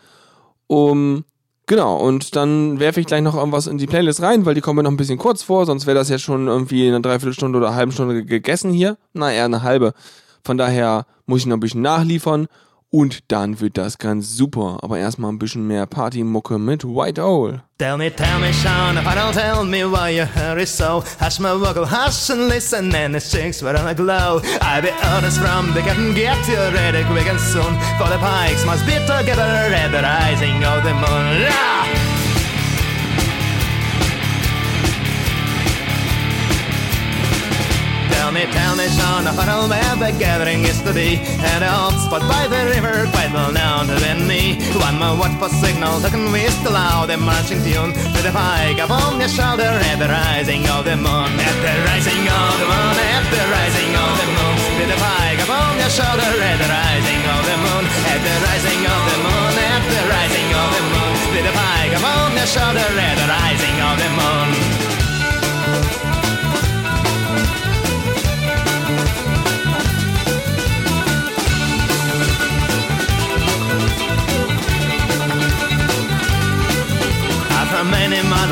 Um, 0.68 1.24
genau, 1.66 1.96
und 1.96 2.36
dann 2.36 2.78
werfe 2.80 3.00
ich 3.00 3.06
gleich 3.06 3.22
noch 3.22 3.36
irgendwas 3.36 3.66
in 3.66 3.78
die 3.78 3.86
Playlist 3.86 4.22
rein, 4.22 4.44
weil 4.46 4.54
die 4.54 4.60
kommen 4.60 4.76
mir 4.78 4.82
noch 4.82 4.90
ein 4.90 4.96
bisschen 4.96 5.18
kurz 5.18 5.42
vor, 5.42 5.66
sonst 5.66 5.86
wäre 5.86 5.96
das 5.98 6.08
jetzt 6.08 6.22
schon 6.22 6.46
irgendwie 6.48 6.86
eine 6.88 7.00
Dreiviertelstunde 7.00 7.58
oder 7.58 7.68
eine 7.68 7.76
halbe 7.76 7.92
Stunde 7.92 8.14
ge- 8.14 8.24
gegessen 8.24 8.72
hier. 8.72 8.96
Na, 9.12 9.32
eher 9.32 9.44
eine 9.46 9.62
halbe. 9.62 9.94
Von 10.44 10.58
daher 10.58 11.06
muss 11.26 11.40
ich 11.40 11.46
noch 11.46 11.56
ein 11.56 11.60
bisschen 11.60 11.82
nachliefern 11.82 12.46
und 12.92 13.32
dann 13.32 13.60
wird 13.60 13.78
das 13.78 13.98
ganz 13.98 14.36
super. 14.36 14.78
Aber 14.82 14.98
erstmal 14.98 15.32
ein 15.32 15.38
bisschen 15.38 15.66
mehr 15.66 15.86
Partymucke 15.86 16.58
mit 16.58 16.84
White 16.84 17.24
Owl. 17.24 17.62
Tell 17.78 17.96
me, 17.96 18.14
tell 18.14 18.38
me, 18.38 18.52
Sean, 18.52 18.96
if 18.96 19.06
I 19.06 19.14
don't 19.16 19.32
tell 19.32 19.64
me 19.64 19.82
why 19.84 20.10
you 20.10 20.24
hurry 20.24 20.66
so. 20.66 21.02
Hush 21.18 21.40
my 21.40 21.54
vocal, 21.54 21.86
hush 21.86 22.30
and 22.30 22.48
listen, 22.48 22.94
and 22.94 23.14
the 23.14 23.20
chicks 23.20 23.62
were 23.62 23.76
on 23.76 23.88
a 23.88 23.94
glow. 23.94 24.40
I'll 24.60 24.82
be 24.82 24.90
honest 25.02 25.40
from 25.40 25.72
the 25.74 25.80
captain, 25.80 26.14
get 26.14 26.46
you 26.46 26.56
ready 26.56 27.02
quick 27.04 27.26
and 27.26 27.40
soon. 27.40 27.72
For 27.98 28.08
the 28.08 28.18
pikes 28.18 28.64
must 28.66 28.84
be 28.86 28.92
together 28.92 29.42
at 29.42 29.90
the 29.90 30.02
rising 30.02 30.62
of 30.62 30.84
the 30.84 30.92
moon. 30.92 31.48
Ah! 31.48 32.11
Me, 38.32 38.48
tell 38.48 38.72
me, 38.80 38.88
Sean, 38.88 39.28
the 39.28 39.32
huddle 39.36 39.68
where 39.68 39.92
the 40.00 40.08
gathering 40.16 40.64
is 40.64 40.80
to 40.88 40.92
be. 40.96 41.20
And 41.52 41.60
a 41.60 41.68
hot 41.68 41.92
spot 42.00 42.24
by 42.24 42.48
the 42.48 42.64
river, 42.72 43.04
quite 43.12 43.28
well 43.28 43.52
known 43.52 43.92
to 43.92 43.96
then 44.00 44.24
me. 44.24 44.56
One 44.80 44.96
more 44.96 45.20
watch 45.20 45.36
for 45.36 45.52
signal, 45.52 46.00
can 46.00 46.32
we 46.32 46.48
still 46.48 46.72
loud 46.72 47.12
the 47.12 47.20
marching 47.20 47.60
tune. 47.60 47.92
With 47.92 48.24
the 48.24 48.32
pike 48.32 48.80
upon 48.80 49.20
your 49.20 49.28
shoulder 49.28 49.68
at 49.68 50.00
the 50.00 50.08
rising 50.08 50.64
of 50.72 50.88
the 50.88 50.96
moon. 50.96 51.28
At 51.44 51.56
the 51.60 51.72
rising 51.84 52.24
of 52.24 52.52
the 52.56 52.66
moon, 52.72 52.96
at 53.04 53.24
the 53.28 53.42
rising 53.52 53.92
of 54.00 54.12
the 54.16 54.26
moon. 54.32 54.56
With 54.80 54.88
the 54.88 54.96
pike 54.96 55.40
upon 55.44 55.76
your 55.76 55.92
shoulder 55.92 56.32
at 56.32 56.56
the 56.56 56.68
rising 56.72 57.22
of 57.36 57.42
the 57.44 57.56
moon. 57.60 57.84
At 57.84 58.20
the 58.24 58.34
rising 58.48 58.80
of 58.80 59.02
the 59.12 59.18
moon, 59.28 59.52
at 59.60 59.84
the 59.92 60.00
rising 60.08 60.48
of 60.56 60.68
the 60.72 60.82
moon. 60.88 61.12
With 61.36 61.48
a 61.48 61.52
pike 61.52 61.94
upon 62.00 62.32
their 62.32 62.48
shoulder 62.48 62.88
at 62.96 63.14
the 63.20 63.26
rising 63.28 63.76
of 63.76 63.94
the 64.00 64.10
moon. 64.16 64.71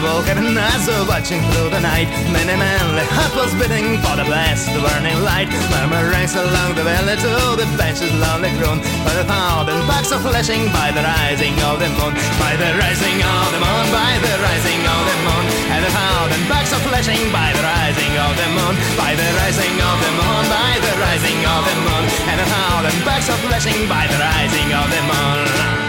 Walking 0.03 0.57
eyes 0.57 0.89
are 0.89 1.05
watching 1.07 1.41
through 1.53 1.71
the 1.71 1.81
night 1.81 2.09
Many 2.33 2.57
manly 2.57 3.05
heart 3.13 3.33
was 3.37 3.53
beating 3.61 4.01
for 4.01 4.17
the 4.17 4.25
the 4.25 4.81
burning 4.81 5.21
light. 5.25 5.49
Murmur 5.73 6.11
rings 6.11 6.35
along 6.35 6.75
the 6.75 6.85
valley 6.85 7.17
to 7.17 7.33
the 7.61 7.67
benches 7.77 8.13
lonely 8.17 8.51
grown 8.59 8.79
By 9.05 9.15
the 9.19 9.27
thousand 9.27 9.81
bucks 9.87 10.13
are 10.13 10.23
flashing 10.23 10.71
by 10.73 10.93
the 10.93 11.03
rising 11.03 11.57
of 11.67 11.77
the 11.83 11.91
moon. 11.99 12.13
By 12.39 12.55
the 12.57 12.71
rising 12.79 13.19
of 13.21 13.47
the 13.53 13.61
moon, 13.61 13.87
by 13.93 14.15
the 14.23 14.33
rising 14.41 14.83
of 14.85 15.03
the 15.09 15.17
moon. 15.27 15.45
And 15.75 15.81
the 15.85 15.93
thousand 15.93 16.43
bucks 16.49 16.71
are 16.73 16.85
flashing 16.87 17.23
by 17.33 17.51
the 17.53 17.63
rising 17.65 18.15
of 18.17 18.33
the 18.39 18.49
moon. 18.57 18.75
By 18.97 19.13
the 19.19 19.29
rising 19.43 19.77
of 19.81 19.97
the 20.01 20.13
moon, 20.21 20.45
by 20.49 20.73
the 20.79 20.93
rising 21.03 21.41
of 21.45 21.63
the 21.69 21.77
moon. 21.85 22.05
And 22.31 22.37
the 22.41 22.49
thousand 22.49 22.97
bucks 23.05 23.27
are 23.29 23.41
flashing 23.45 23.81
by 23.89 24.05
the 24.07 24.19
rising 24.19 24.69
of 24.73 24.87
the 24.89 25.03
moon 25.11 25.80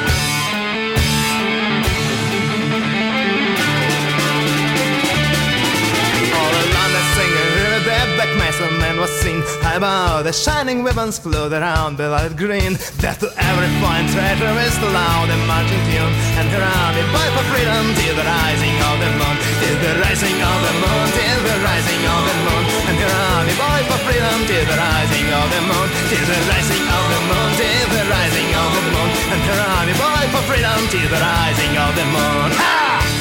black 8.16 8.32
mason 8.38 8.72
man 8.80 9.00
was 9.00 9.12
seen. 9.22 9.42
High 9.62 9.78
above, 9.78 10.26
the 10.26 10.34
shining 10.34 10.84
ribbons 10.84 11.20
flowed 11.20 11.54
around 11.54 11.98
the 11.98 12.10
light 12.10 12.36
green. 12.36 12.78
Death 13.02 13.20
to 13.22 13.30
every 13.38 13.70
fine 13.82 14.08
traitor 14.10 14.54
is 14.66 14.76
the 14.80 14.90
loud 14.90 15.28
and 15.30 15.44
marching 15.48 15.84
tune. 15.90 16.14
And 16.40 16.48
her 16.56 16.64
army 16.64 17.04
fight 17.14 17.32
for 17.36 17.46
freedom 17.52 17.84
till 18.00 18.16
the 18.16 18.26
rising 18.26 18.76
of 18.90 18.96
the 19.04 19.10
moon. 19.20 19.36
Till 19.62 19.78
the 19.82 19.94
rising 20.02 20.38
of 20.42 20.58
the 20.66 20.74
moon, 20.82 21.06
till 21.16 21.42
the 21.46 21.56
rising 21.62 22.04
of 22.06 22.22
the 22.28 22.36
moon. 22.46 22.64
And 22.90 22.98
her 23.02 23.14
army 23.36 23.54
fight 23.60 23.86
for 23.90 24.00
freedom 24.08 24.38
till 24.50 24.66
the 24.66 24.78
rising 24.78 25.28
of 25.32 25.48
the 25.54 25.62
moon. 25.70 25.88
Till 26.10 26.26
the 26.26 26.40
rising 26.50 26.86
of 26.86 27.06
the 27.14 27.22
moon, 27.30 27.50
till 27.60 27.88
the 27.92 28.04
rising 28.10 28.50
of 28.62 28.70
the 28.76 28.84
moon. 28.94 29.10
And 29.34 29.42
her 29.46 29.60
army 29.78 29.94
fight 29.94 30.30
for 30.34 30.44
freedom 30.50 30.80
till 30.90 31.10
the 31.10 31.22
rising 31.22 31.74
of 31.78 31.92
the 31.94 32.06
moon. 32.10 33.21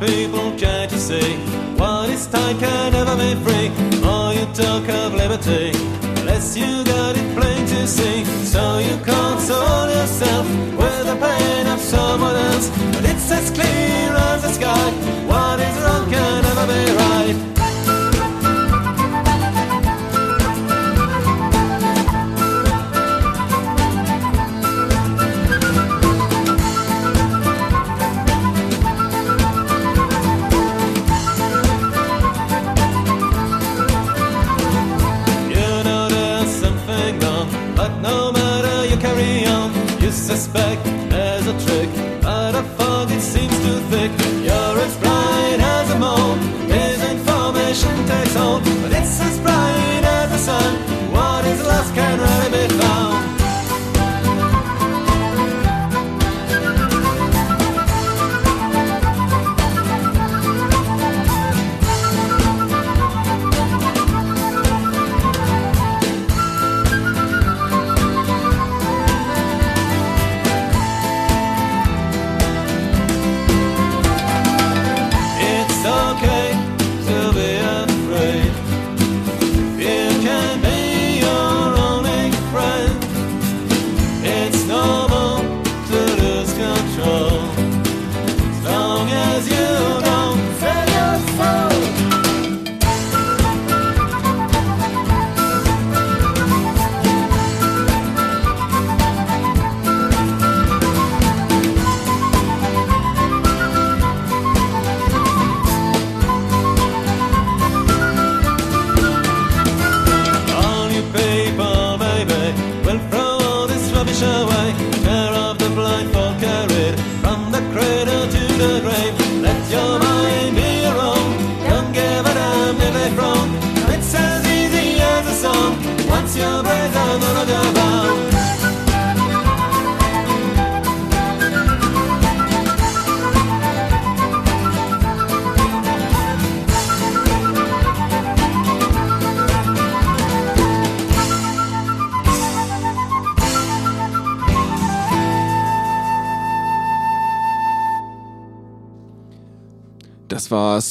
People 0.00 0.56
try 0.56 0.86
to 0.86 0.98
say 0.98 1.36
what 1.76 2.08
is 2.08 2.26
tight 2.26 2.58
can 2.58 2.92
never 2.92 3.16
be 3.16 3.34
free. 3.44 3.68
More 4.00 4.32
you 4.32 4.46
talk 4.54 4.88
of 4.88 5.14
liberty, 5.14 5.72
Unless 6.20 6.56
you 6.56 6.84
got 6.84 7.16
it 7.16 7.36
plain 7.36 7.66
to 7.66 7.86
see. 7.86 8.24
So 8.44 8.78
you 8.78 8.96
console 9.04 9.88
yourself 9.88 10.46
with 10.76 11.06
the 11.06 11.16
pain 11.16 11.66
of 11.66 11.80
someone 11.80 12.36
else. 12.36 12.68
But 12.92 13.04
it's 13.06 13.30
as 13.30 13.50
clear 13.50 14.12
as 14.30 14.42
the 14.42 14.52
sky. 14.52 14.97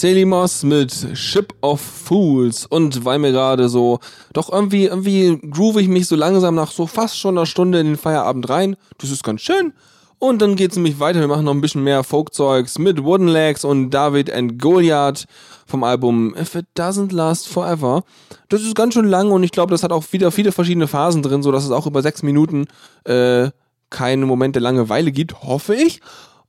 Selimos 0.08 0.64
mit 0.64 0.94
Ship 1.16 1.54
of 1.60 1.82
Fools. 1.82 2.66
Und 2.66 3.04
weil 3.04 3.20
mir 3.20 3.34
gerade 3.34 3.68
so, 3.68 4.00
doch 4.32 4.50
irgendwie, 4.50 4.86
irgendwie 4.86 5.38
groove 5.50 5.82
ich 5.82 5.90
mich 5.90 6.08
so 6.08 6.16
langsam 6.16 6.56
nach 6.56 6.72
so 6.72 6.88
fast 6.88 7.20
schon 7.20 7.38
einer 7.38 7.46
Stunde 7.46 7.82
in 7.82 7.88
den 7.88 7.98
Feierabend 7.98 8.48
rein. 8.48 8.78
Das 9.00 9.12
ist 9.12 9.26
ganz 9.26 9.42
schön. 9.42 9.74
Und 10.18 10.42
dann 10.42 10.56
geht's 10.56 10.78
nämlich 10.78 11.02
weiter. 11.02 11.20
Wir 11.20 11.28
machen 11.28 11.44
noch 11.44 11.54
ein 11.54 11.60
bisschen 11.60 11.84
mehr 11.84 12.06
Folkzeugs 12.06 12.80
mit 12.80 13.04
Wooden 13.04 13.28
Legs 13.28 13.66
und 13.66 13.90
David 13.90 14.32
and 14.32 14.58
Goliath 14.62 15.26
vom 15.66 15.84
Album 15.84 16.34
If 16.40 16.56
It 16.56 16.68
Doesn't 16.78 17.14
Last 17.14 17.50
Forever. 17.50 18.06
Das 18.48 18.62
ist 18.62 18.76
ganz 18.76 18.94
schön 18.94 19.10
lang 19.10 19.32
und 19.32 19.44
ich 19.44 19.52
glaube, 19.52 19.72
das 19.72 19.84
hat 19.84 19.92
auch 19.92 20.06
wieder 20.14 20.32
viele 20.32 20.54
verschiedene 20.54 20.88
Phasen 20.88 21.22
drin, 21.22 21.44
so 21.44 21.52
dass 21.52 21.66
es 21.66 21.72
auch 21.72 21.86
über 21.86 22.02
sechs 22.02 22.24
Minuten 22.24 22.68
äh, 23.04 23.50
keine 23.90 24.26
Momente 24.26 24.60
Langeweile 24.60 25.12
gibt, 25.12 25.44
hoffe 25.44 25.76
ich. 25.76 26.00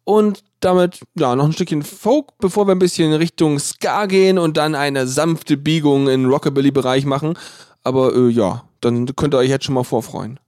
Und 0.04 0.44
damit, 0.60 1.00
ja, 1.18 1.36
noch 1.36 1.44
ein 1.44 1.52
Stückchen 1.52 1.82
Folk, 1.82 2.38
bevor 2.38 2.66
wir 2.66 2.72
ein 2.72 2.78
bisschen 2.78 3.12
Richtung 3.12 3.58
Ska 3.58 4.06
gehen 4.06 4.38
und 4.38 4.56
dann 4.56 4.74
eine 4.74 5.06
sanfte 5.06 5.56
Biegung 5.56 6.08
in 6.08 6.26
Rockabilly-Bereich 6.26 7.04
machen. 7.04 7.38
Aber 7.82 8.14
äh, 8.14 8.28
ja, 8.28 8.64
dann 8.80 9.06
könnt 9.16 9.34
ihr 9.34 9.38
euch 9.38 9.50
jetzt 9.50 9.64
schon 9.64 9.74
mal 9.74 9.84
vorfreuen. 9.84 10.38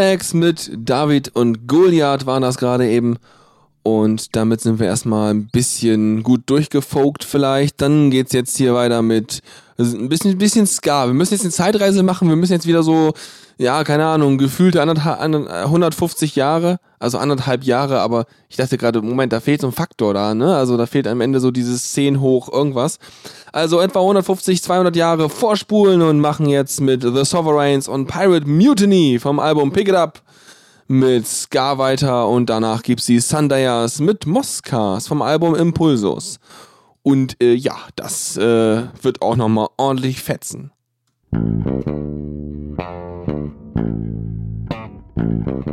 Legs 0.00 0.32
mit 0.32 0.70
David 0.74 1.28
und 1.36 1.68
Goliath 1.68 2.24
waren 2.24 2.40
das 2.40 2.56
gerade 2.56 2.88
eben. 2.88 3.18
Und 3.82 4.34
damit 4.34 4.62
sind 4.62 4.78
wir 4.78 4.86
erstmal 4.86 5.34
ein 5.34 5.48
bisschen 5.48 6.22
gut 6.22 6.42
durchgefokt 6.46 7.22
vielleicht. 7.22 7.82
Dann 7.82 8.10
geht's 8.10 8.32
jetzt 8.32 8.56
hier 8.56 8.72
weiter 8.72 9.02
mit 9.02 9.42
ein 9.78 10.08
bisschen, 10.08 10.30
ein 10.30 10.38
bisschen 10.38 10.66
Ska. 10.66 11.06
Wir 11.06 11.14
müssen 11.14 11.34
jetzt 11.34 11.42
eine 11.42 11.52
Zeitreise 11.52 12.02
machen. 12.02 12.30
Wir 12.30 12.36
müssen 12.36 12.54
jetzt 12.54 12.66
wieder 12.66 12.82
so, 12.82 13.12
ja, 13.60 13.84
keine 13.84 14.06
Ahnung, 14.06 14.38
gefühlte 14.38 14.80
anderthalb, 14.80 15.20
ander- 15.20 15.64
150 15.66 16.34
Jahre, 16.34 16.78
also 16.98 17.18
anderthalb 17.18 17.62
Jahre, 17.62 18.00
aber 18.00 18.24
ich 18.48 18.56
dachte 18.56 18.78
gerade, 18.78 19.02
Moment, 19.02 19.34
da 19.34 19.40
fehlt 19.40 19.60
so 19.60 19.66
ein 19.66 19.72
Faktor 19.74 20.14
da, 20.14 20.34
ne? 20.34 20.56
Also 20.56 20.78
da 20.78 20.86
fehlt 20.86 21.06
am 21.06 21.20
Ende 21.20 21.40
so 21.40 21.50
dieses 21.50 21.92
10 21.92 22.22
hoch 22.22 22.50
irgendwas. 22.50 22.98
Also 23.52 23.78
etwa 23.80 24.00
150, 24.00 24.62
200 24.62 24.96
Jahre 24.96 25.28
vorspulen 25.28 26.00
und 26.00 26.20
machen 26.20 26.46
jetzt 26.48 26.80
mit 26.80 27.02
The 27.02 27.24
Sovereigns 27.26 27.86
und 27.86 28.06
Pirate 28.06 28.48
Mutiny 28.48 29.18
vom 29.20 29.38
Album 29.38 29.72
Pick 29.72 29.88
It 29.88 29.94
Up 29.94 30.22
mit 30.88 31.26
Ska 31.26 31.76
weiter 31.76 32.28
und 32.28 32.48
danach 32.48 32.82
gibt's 32.82 33.04
die 33.04 33.20
Sundayers 33.20 34.00
mit 34.00 34.24
Moscas 34.24 35.06
vom 35.06 35.20
Album 35.20 35.54
Impulsus. 35.54 36.38
Und 37.02 37.36
äh, 37.42 37.52
ja, 37.52 37.76
das 37.94 38.38
äh, 38.38 38.84
wird 39.02 39.20
auch 39.20 39.36
nochmal 39.36 39.68
ordentlich 39.76 40.22
fetzen. 40.22 40.72
Mm-hmm. 45.20 45.69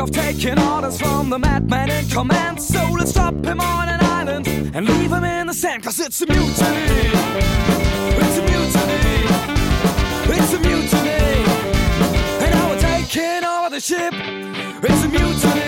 Of 0.00 0.10
taking 0.10 0.58
orders 0.58 0.98
from 0.98 1.28
the 1.28 1.38
madman 1.38 1.90
in 1.90 2.08
command. 2.08 2.60
So 2.60 2.80
let's 2.98 3.12
drop 3.12 3.34
him 3.44 3.60
on 3.60 3.88
an 3.88 4.00
island 4.02 4.48
and 4.74 4.88
leave 4.88 5.12
him 5.12 5.24
in 5.24 5.46
the 5.46 5.54
sand. 5.54 5.82
Cause 5.82 6.00
it's 6.00 6.22
a 6.22 6.26
mutiny. 6.26 6.48
It's 8.22 8.38
a 8.38 8.42
mutiny. 8.50 9.10
It's 10.36 10.52
a 10.54 10.60
mutiny. 10.60 11.20
And 12.42 12.50
now 12.54 12.70
we're 12.70 12.80
taking 12.80 13.44
over 13.44 13.70
the 13.70 13.80
ship. 13.80 14.14
It's 14.82 15.04
a 15.04 15.08
mutiny. 15.08 15.59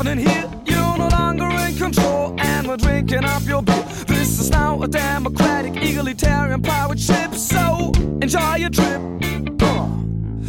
Happening 0.00 0.26
here? 0.26 0.50
You're 0.64 0.96
no 0.96 1.08
longer 1.08 1.48
in 1.66 1.76
control, 1.76 2.34
and 2.38 2.66
we're 2.66 2.76
drinking 2.76 3.24
up 3.24 3.42
your 3.44 3.62
beer. 3.62 3.84
This 4.06 4.40
is 4.40 4.50
now 4.50 4.82
a 4.82 4.88
democratic, 4.88 5.76
egalitarian 5.76 6.62
pirate 6.62 6.98
ship, 6.98 7.34
so 7.34 7.92
enjoy 8.22 8.56
your 8.56 8.70
trip. 8.70 9.00
Uh, 9.60 9.88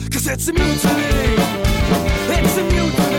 Cause 0.09 0.27
it's 0.27 0.47
a 0.47 0.53
mutiny. 0.53 1.35
It's 2.33 2.57
a 2.57 2.63
mutiny. 2.63 3.10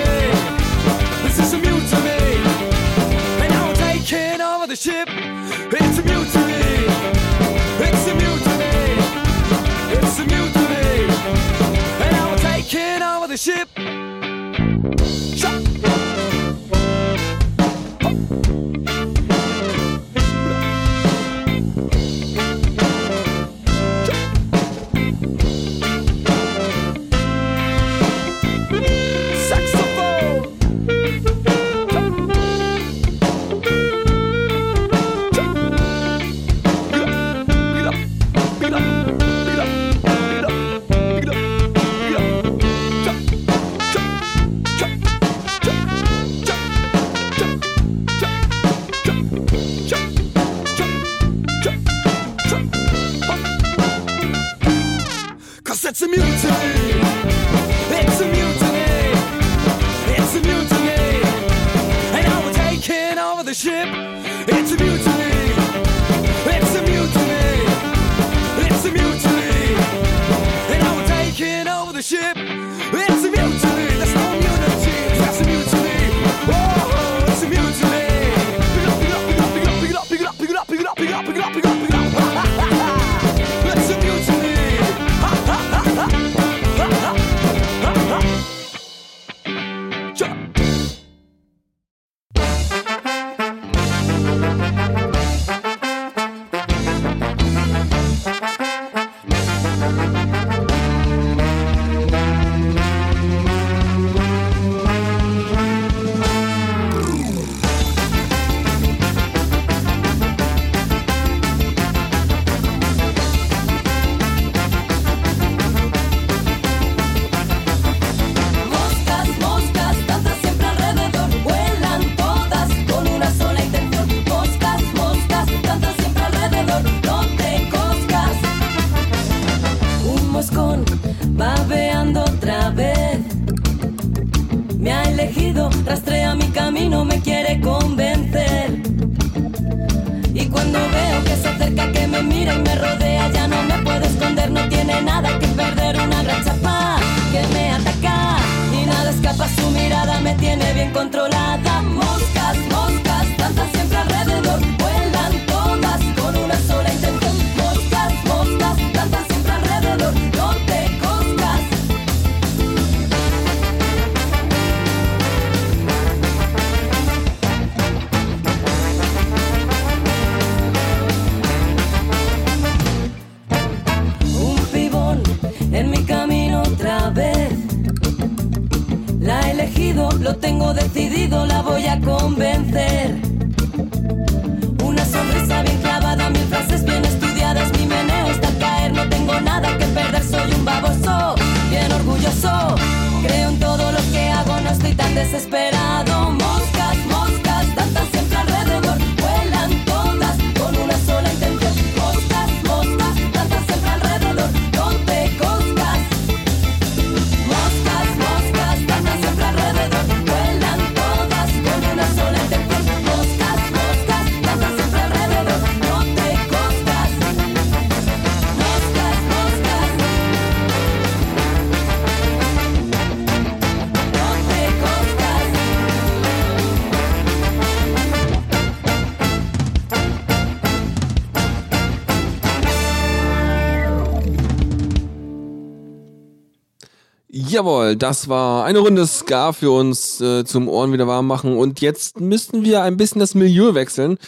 Das 237.96 238.28
war 238.28 238.64
eine 238.64 238.78
Runde 238.78 239.06
Ska 239.06 239.52
für 239.52 239.70
uns 239.70 240.20
äh, 240.20 240.44
zum 240.44 240.68
Ohren 240.68 240.92
wieder 240.92 241.06
warm 241.06 241.26
machen. 241.26 241.56
Und 241.56 241.80
jetzt 241.80 242.20
müssten 242.20 242.64
wir 242.64 242.82
ein 242.82 242.96
bisschen 242.96 243.20
das 243.20 243.34
Milieu 243.34 243.74
wechseln. 243.74 244.18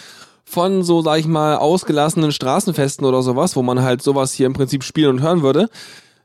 Von 0.45 0.83
so, 0.83 1.03
sag 1.03 1.19
ich 1.19 1.27
mal, 1.27 1.57
ausgelassenen 1.57 2.31
Straßenfesten 2.31 3.07
oder 3.07 3.23
sowas, 3.23 3.57
wo 3.57 3.63
man 3.63 3.83
halt 3.83 4.03
sowas 4.03 4.33
hier 4.33 4.47
im 4.47 4.53
Prinzip 4.53 4.85
spielen 4.85 5.11
und 5.11 5.23
hören 5.23 5.43
würde, 5.43 5.69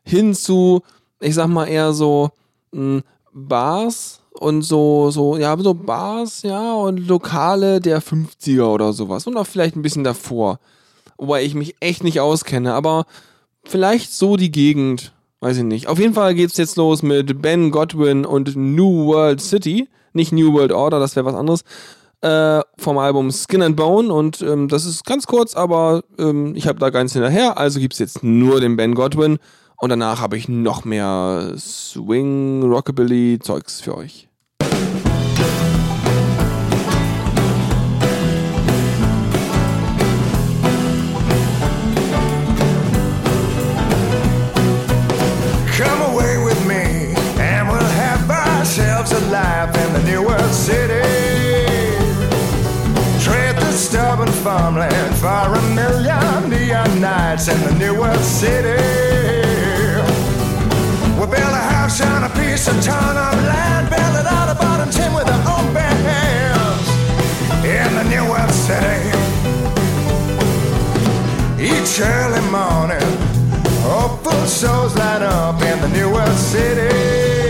hin 0.04 0.34
zu, 0.34 0.82
ich 1.20 1.36
sag 1.36 1.48
mal, 1.48 1.66
eher 1.66 1.94
so 1.94 2.32
mh, 2.72 3.02
Bars 3.32 4.20
und 4.34 4.62
so, 4.62 5.12
so, 5.12 5.38
ja, 5.38 5.58
so 5.58 5.74
Bars, 5.74 6.44
ja, 6.44 6.74
und 6.74 7.08
Lokale 7.08 7.80
der 7.80 8.02
50er 8.02 8.66
oder 8.66 8.94
sowas. 8.94 9.28
Und 9.28 9.38
auch 9.38 9.48
vielleicht 9.48 9.76
ein 9.76 9.82
bisschen 9.82 10.04
davor. 10.04 10.60
Wobei 11.18 11.44
ich 11.44 11.56
mich 11.56 11.76
echt 11.80 12.04
nicht 12.04 12.20
auskenne, 12.20 12.74
aber 12.74 13.06
vielleicht 13.64 14.14
so 14.14 14.38
die 14.38 14.52
Gegend. 14.52 15.14
Weiß 15.42 15.58
ich 15.58 15.64
nicht. 15.64 15.88
Auf 15.88 16.00
jeden 16.00 16.14
Fall 16.14 16.36
geht's 16.36 16.58
jetzt 16.58 16.76
los 16.76 17.02
mit 17.02 17.42
Ben 17.42 17.72
Godwin 17.72 18.26
und 18.26 18.56
New 18.56 19.06
World 19.06 19.40
City. 19.40 19.88
Nicht 20.14 20.34
New 20.34 20.54
World 20.54 20.74
Order, 20.74 21.00
das 21.00 21.16
wäre 21.16 21.26
was 21.26 21.36
anderes. 21.36 21.62
Äh, 22.22 22.62
vom 22.78 22.98
Album 22.98 23.32
Skin 23.32 23.62
and 23.62 23.78
Bone. 23.78 24.12
Und 24.12 24.42
ähm, 24.42 24.68
das 24.68 24.86
ist 24.86 25.06
ganz 25.06 25.28
kurz, 25.28 25.56
aber 25.56 26.04
ähm, 26.18 26.56
ich 26.56 26.68
habe 26.68 26.80
da 26.80 26.90
ganz 26.90 27.14
hinterher. 27.14 27.58
Also 27.58 27.80
gibt's 27.80 28.00
jetzt 28.00 28.24
nur 28.24 28.60
den 28.60 28.76
Ben 28.76 28.96
Godwin. 28.96 29.38
Und 29.78 29.90
danach 29.90 30.20
habe 30.20 30.36
ich 30.36 30.50
noch 30.50 30.84
mehr 30.84 31.54
Swing, 31.58 32.64
Rockabilly, 32.64 33.40
Zeugs 33.40 33.80
für 33.80 33.96
euch. 33.96 34.29
Life 49.30 49.76
in 49.76 49.94
the 49.94 50.04
New 50.12 50.24
World 50.24 50.54
City. 50.54 51.06
Trade 53.22 53.56
the 53.58 53.72
stubborn 53.72 54.32
farmland 54.44 55.16
for 55.18 55.54
a 55.54 55.62
million 55.76 56.50
neon 56.50 57.00
nights 57.00 57.48
in 57.48 57.60
the 57.62 57.74
New 57.78 58.00
World 58.00 58.24
City. 58.24 58.82
We'll 61.18 61.28
build 61.28 61.54
a 61.62 61.66
house 61.76 62.02
on 62.02 62.24
a 62.24 62.30
piece 62.30 62.68
of 62.68 62.82
ton 62.84 63.18
of 63.18 63.36
land, 63.46 63.90
build 63.90 64.16
it 64.22 64.26
out 64.26 64.50
of 64.50 64.58
bottom 64.58 64.90
tin 64.90 65.14
with 65.14 65.28
our 65.28 65.60
own 65.60 65.74
bare 65.74 66.02
hands 66.10 66.88
in 67.64 67.90
the 68.00 68.06
New 68.10 68.26
World 68.32 68.52
City. 68.52 69.10
Each 71.62 72.00
early 72.02 72.42
morning, 72.50 73.10
hopeful 73.84 74.46
souls 74.48 74.96
light 74.96 75.22
up 75.22 75.62
in 75.62 75.80
the 75.82 75.90
New 75.90 76.12
World 76.12 76.38
City. 76.38 77.49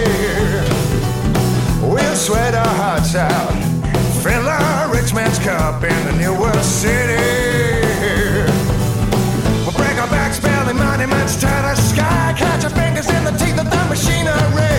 Sweat 2.19 2.53
our 2.53 2.75
hearts 2.75 3.15
out, 3.15 3.53
fill 4.21 4.47
our 4.47 4.93
rich 4.93 5.13
man's 5.13 5.39
cup 5.39 5.81
in 5.83 6.05
the 6.05 6.11
New 6.21 6.33
World 6.37 6.63
City. 6.63 7.15
We'll 9.63 9.71
break 9.71 9.97
our 9.97 10.09
backs, 10.09 10.37
building 10.37 10.75
monuments 10.75 11.35
to 11.37 11.47
the 11.47 11.75
sky, 11.75 12.35
catch 12.37 12.65
our 12.65 12.71
fingers 12.71 13.09
in 13.09 13.23
the 13.23 13.31
teeth 13.31 13.57
of 13.57 13.69
the 13.69 13.85
machinery 13.87 14.78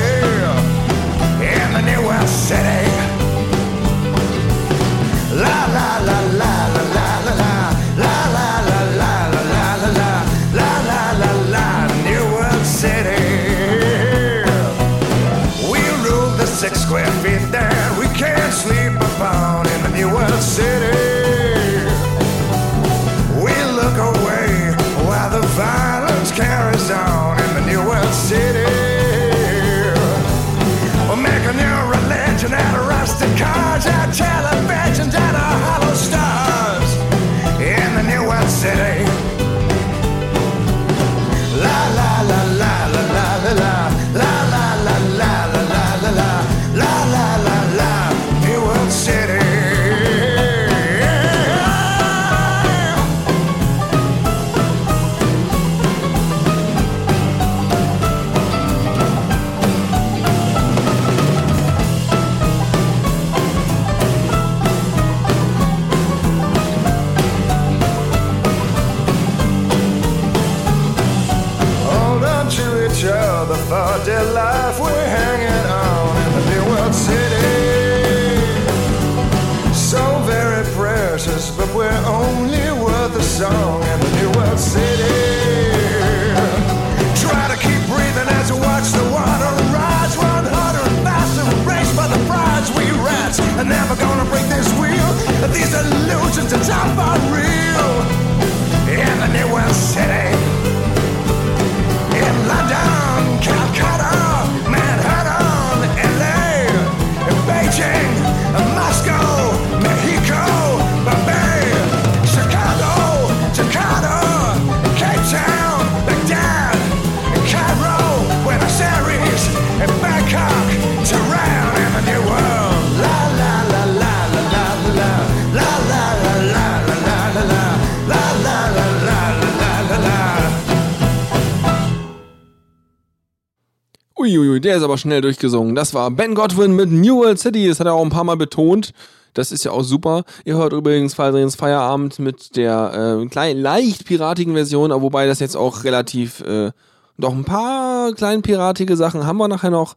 aber 134.90 134.98
schnell 134.98 135.20
durchgesungen. 135.20 135.76
Das 135.76 135.94
war 135.94 136.10
Ben 136.10 136.34
Godwin 136.34 136.74
mit 136.74 136.90
New 136.90 137.18
World 137.18 137.38
City. 137.38 137.68
Das 137.68 137.78
hat 137.78 137.86
er 137.86 137.94
auch 137.94 138.02
ein 138.02 138.10
paar 138.10 138.24
Mal 138.24 138.36
betont. 138.36 138.92
Das 139.34 139.52
ist 139.52 139.64
ja 139.64 139.70
auch 139.70 139.84
super. 139.84 140.24
Ihr 140.44 140.56
hört 140.56 140.72
übrigens 140.72 141.14
Fadrians 141.14 141.54
Feierabend 141.54 142.18
mit 142.18 142.56
der 142.56 143.20
äh, 143.22 143.26
klein, 143.28 143.58
leicht 143.58 144.04
piratigen 144.04 144.54
Version, 144.54 144.90
aber 144.90 145.02
wobei 145.02 145.28
das 145.28 145.38
jetzt 145.38 145.56
auch 145.56 145.84
relativ 145.84 146.40
äh, 146.40 146.72
doch 147.18 147.32
ein 147.32 147.44
paar 147.44 148.12
klein 148.14 148.42
piratige 148.42 148.96
Sachen 148.96 149.24
haben 149.26 149.36
wir 149.36 149.46
nachher 149.46 149.70
noch. 149.70 149.94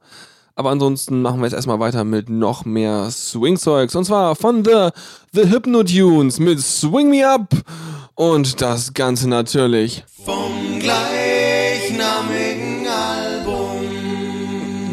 Aber 0.56 0.70
ansonsten 0.70 1.24
machen 1.24 1.40
wir 1.40 1.48
jetzt 1.48 1.56
erstmal 1.56 1.80
weiter 1.80 2.04
mit 2.04 2.30
noch 2.30 2.64
mehr 2.64 3.10
Swing-Zeugs. 3.10 3.96
Und 3.96 4.06
zwar 4.06 4.36
von 4.36 4.64
The, 4.64 4.90
The 5.32 5.50
Hypnotunes 5.50 6.40
mit 6.40 6.60
Swing 6.60 7.10
Me 7.10 7.28
Up. 7.28 7.50
Und 8.14 8.62
das 8.62 8.94
Ganze 8.94 9.28
natürlich. 9.28 10.06
Vom 10.24 10.80
Gleis. 10.80 11.23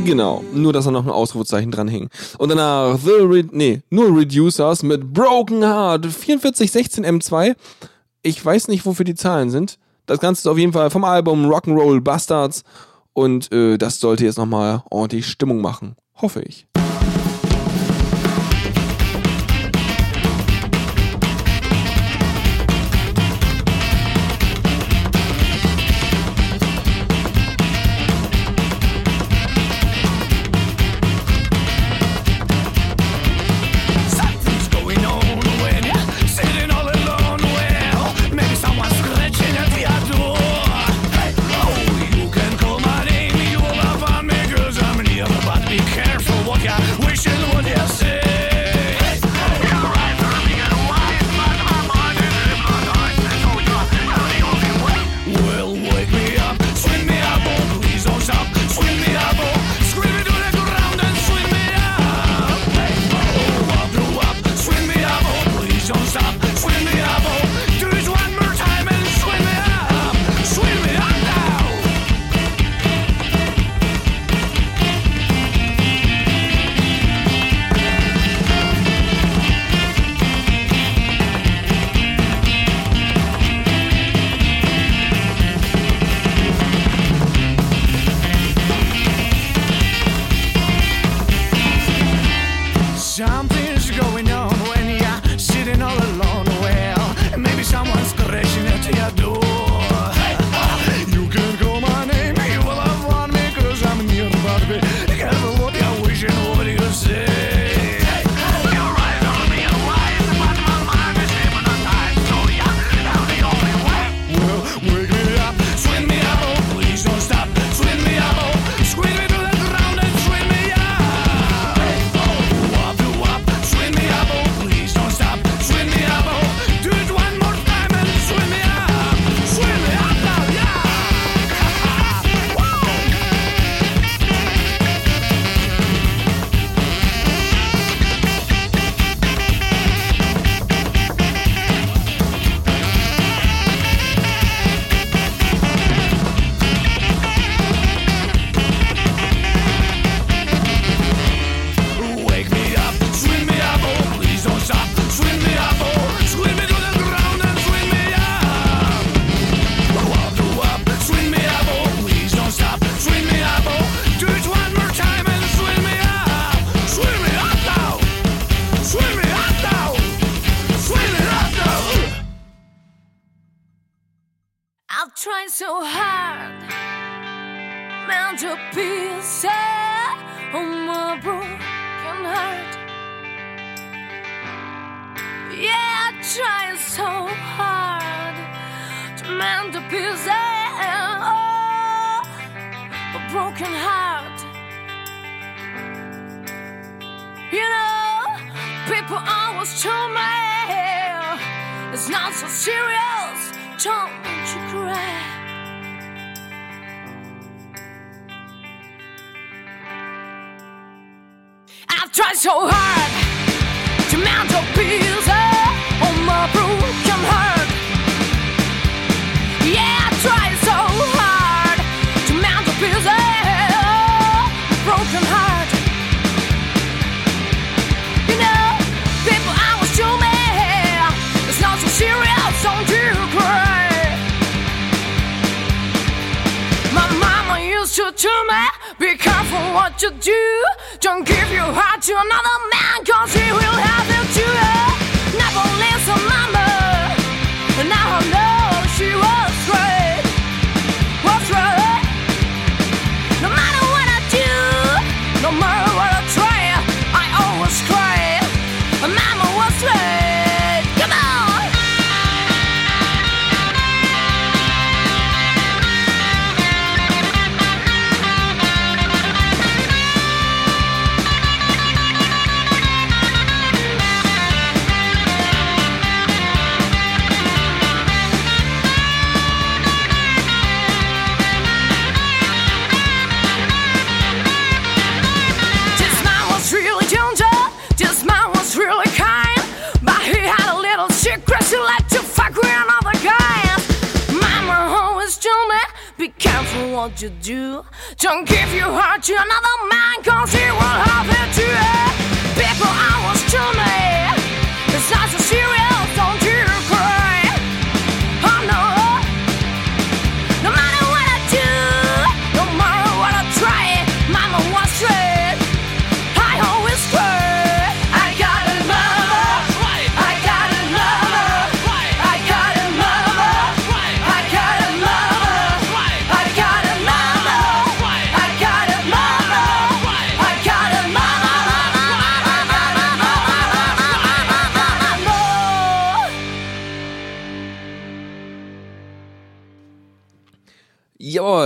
Genau, 0.05 0.43
nur 0.53 0.73
dass 0.73 0.87
er 0.87 0.93
noch 0.93 1.05
ein 1.05 1.11
Ausrufezeichen 1.11 1.71
dran 1.71 1.89
hing. 1.89 2.09
Und 2.39 2.49
danach 2.49 2.99
The 2.99 3.11
Re 3.11 3.45
nee, 3.53 3.83
nur 3.91 4.17
Reducers 4.17 4.83
mit 4.83 5.13
Broken 5.13 5.63
Heart 5.63 6.07
4416M2. 6.07 7.55
Ich 8.23 8.45
weiß 8.45 8.69
nicht, 8.69 8.87
wofür 8.87 9.05
die 9.05 9.15
Zahlen 9.15 9.51
sind. 9.51 9.79
Das 10.07 10.19
Ganze 10.19 10.41
ist 10.41 10.47
auf 10.47 10.59
jeden 10.59 10.73
Fall 10.73 10.91
vom 10.91 11.05
Album 11.05 11.47
Rock'n'Roll 11.47 12.01
Bastards 12.01 12.65
und 13.13 13.53
äh, 13.53 13.79
das 13.79 14.01
sollte 14.01 14.25
jetzt 14.25 14.39
nochmal 14.39 14.83
ordentlich 14.91 15.27
Stimmung 15.27 15.61
machen. 15.61 15.97
Hoffe 16.17 16.43
ich. 16.43 16.67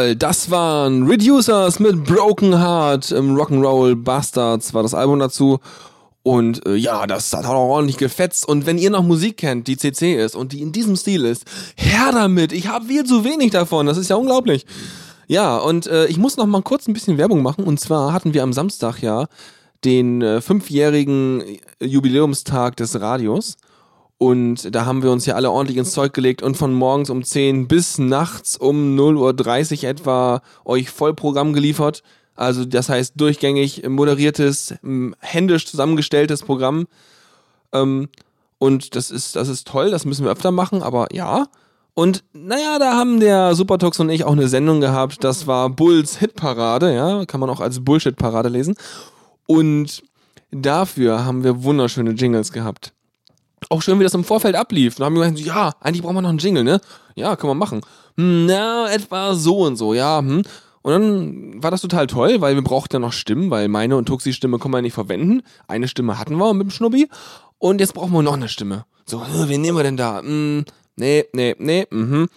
Jawohl, 0.05 0.17
das 0.17 0.51
waren 0.51 1.07
Reducers 1.07 1.81
mit 1.81 2.05
Broken 2.05 2.59
Heart 2.59 3.11
im 3.13 3.37
Rock'n'Roll 3.37 3.97
Bastards 3.97 4.75
war 4.75 4.83
das 4.83 4.95
Album 4.95 5.19
dazu. 5.19 5.61
Und 6.23 6.67
äh, 6.67 6.75
ja, 6.75 7.07
das 7.07 7.33
hat 7.33 7.45
auch 7.45 7.55
ordentlich 7.55 7.99
gefetzt. 7.99 8.47
Und 8.47 8.67
wenn 8.67 8.79
ihr 8.79 8.91
noch 8.91 9.03
Musik 9.03 9.39
kennt, 9.39 9.67
die 9.67 9.77
CC 9.77 10.15
ist 10.15 10.37
und 10.37 10.53
die 10.53 10.63
in 10.63 10.73
diesem 10.73 10.97
Stil 10.97 11.25
ist, 11.25 11.45
her 11.77 12.11
damit. 12.13 12.53
Ich 12.53 12.69
habe 12.69 12.87
viel 12.87 13.05
zu 13.05 13.25
wenig 13.25 13.51
davon. 13.51 13.87
Das 13.87 13.99
ist 13.99 14.09
ja 14.09 14.17
unglaublich. 14.17 14.67
Ja, 15.27 15.57
und 15.57 15.87
äh, 15.87 16.07
ich 16.07 16.19
muss 16.19 16.37
noch 16.37 16.47
mal 16.47 16.63
kurz 16.63 16.87
ein 16.87 16.95
bisschen 16.95 17.19
Werbung 17.19 17.43
machen. 17.43 17.65
Und 17.65 17.81
zwar 17.81 18.13
hatten 18.13 18.35
wir 18.35 18.43
am 18.43 18.53
Samstag 18.53 19.01
ja 19.01 19.27
den 19.85 20.23
äh, 20.23 20.41
fünfjährigen 20.41 21.43
Jubiläumstag 21.81 22.77
des 22.77 22.99
Radios. 23.01 23.57
Und 24.19 24.75
da 24.75 24.87
haben 24.87 25.03
wir 25.03 25.11
uns 25.11 25.27
ja 25.27 25.35
alle 25.35 25.51
ordentlich 25.51 25.77
ins 25.77 25.93
Zeug 25.93 26.13
gelegt 26.13 26.43
und 26.43 26.57
von 26.57 26.73
morgens 26.73 27.11
um 27.11 27.25
10 27.25 27.67
bis 27.67 27.99
nachts 27.99 28.57
um 28.57 28.97
0.30 28.97 29.83
Uhr 29.83 29.91
etwa 29.91 30.43
euch 30.65 30.91
Vollprogramm 30.91 31.53
geliefert. 31.53 32.03
Also 32.37 32.65
das 32.65 32.89
heißt 32.89 33.15
durchgängig 33.17 33.89
moderiertes, 33.89 34.75
händisch 35.19 35.67
zusammengestelltes 35.67 36.43
Programm. 36.43 36.87
Ähm, 37.73 38.09
und 38.59 38.95
das 38.95 39.11
ist, 39.11 39.37
das 39.37 39.49
ist 39.49 39.67
toll, 39.67 39.91
das 39.91 40.05
müssen 40.05 40.25
wir 40.25 40.33
öfter 40.33 40.53
machen, 40.53 40.83
aber 40.83 41.09
ja. 41.13 41.47
Und 41.95 42.25
naja, 42.33 42.79
da 42.79 42.95
haben 42.95 43.21
der 43.21 43.55
Supertox 43.55 44.01
und 44.01 44.11
ich 44.11 44.25
auch 44.25 44.33
eine 44.33 44.49
Sendung 44.49 44.81
gehabt, 44.81 45.23
das 45.23 45.47
war 45.47 45.71
Bulls 45.71 46.19
Hitparade, 46.19 46.95
ja, 46.95 47.25
kann 47.27 47.41
man 47.41 47.51
auch 47.51 47.61
als 47.61 47.85
Bullshit-Parade 47.85 48.49
lesen. 48.49 48.75
Und 49.47 50.03
dafür 50.51 51.25
haben 51.25 51.45
wir 51.45 51.63
wunderschöne 51.63 52.13
Jingles 52.13 52.53
gehabt 52.53 52.93
auch 53.71 53.83
schön, 53.83 53.99
wie 53.99 54.05
das 54.05 54.15
im 54.15 54.25
Vorfeld 54.25 54.57
ablief. 54.57 54.97
Da 54.97 55.05
haben 55.05 55.15
wir 55.15 55.29
gesagt, 55.29 55.41
ja, 55.41 55.73
eigentlich 55.81 56.03
brauchen 56.03 56.17
wir 56.17 56.23
noch 56.23 56.29
einen 56.31 56.39
Jingle, 56.39 56.65
ne? 56.65 56.81
Ja, 57.15 57.37
können 57.37 57.51
wir 57.51 57.55
machen. 57.55 57.81
Hm, 58.17 58.47
na, 58.47 58.91
etwa 58.91 59.35
so 59.35 59.61
und 59.61 59.77
so, 59.77 59.95
ja. 59.95 60.19
Hm. 60.19 60.43
Und 60.83 60.93
dann 60.93 61.63
war 61.63 61.71
das 61.71 61.81
total 61.81 62.07
toll, 62.07 62.41
weil 62.41 62.57
wir 62.57 62.63
brauchten 62.63 62.97
ja 62.97 62.99
noch 63.01 63.13
Stimmen, 63.13 63.51
weil 63.51 63.69
meine 63.69 63.97
und 63.97 64.07
Tuxis 64.07 64.37
Stimme 64.37 64.59
können 64.59 64.75
wir 64.75 64.83
nicht 64.83 64.93
verwenden. 64.93 65.43
Eine 65.67 65.89
Stimme 65.89 66.19
hatten 66.19 66.37
wir 66.37 66.53
mit 66.53 66.67
dem 66.67 66.71
Schnubbi. 66.71 67.09
Und 67.59 67.81
jetzt 67.81 67.95
brauchen 67.95 68.13
wir 68.13 68.23
noch 68.23 68.35
eine 68.35 68.49
Stimme. 68.49 68.85
So, 69.07 69.23
äh, 69.23 69.49
wen 69.49 69.63
nehmen 69.63 69.79
wir 69.79 69.85
denn 69.85 69.97
da? 69.97 70.21
Hm, 70.21 70.65
nee, 70.97 71.25
nee, 71.33 71.55
nee, 71.59 71.87
mhm. 71.91 72.29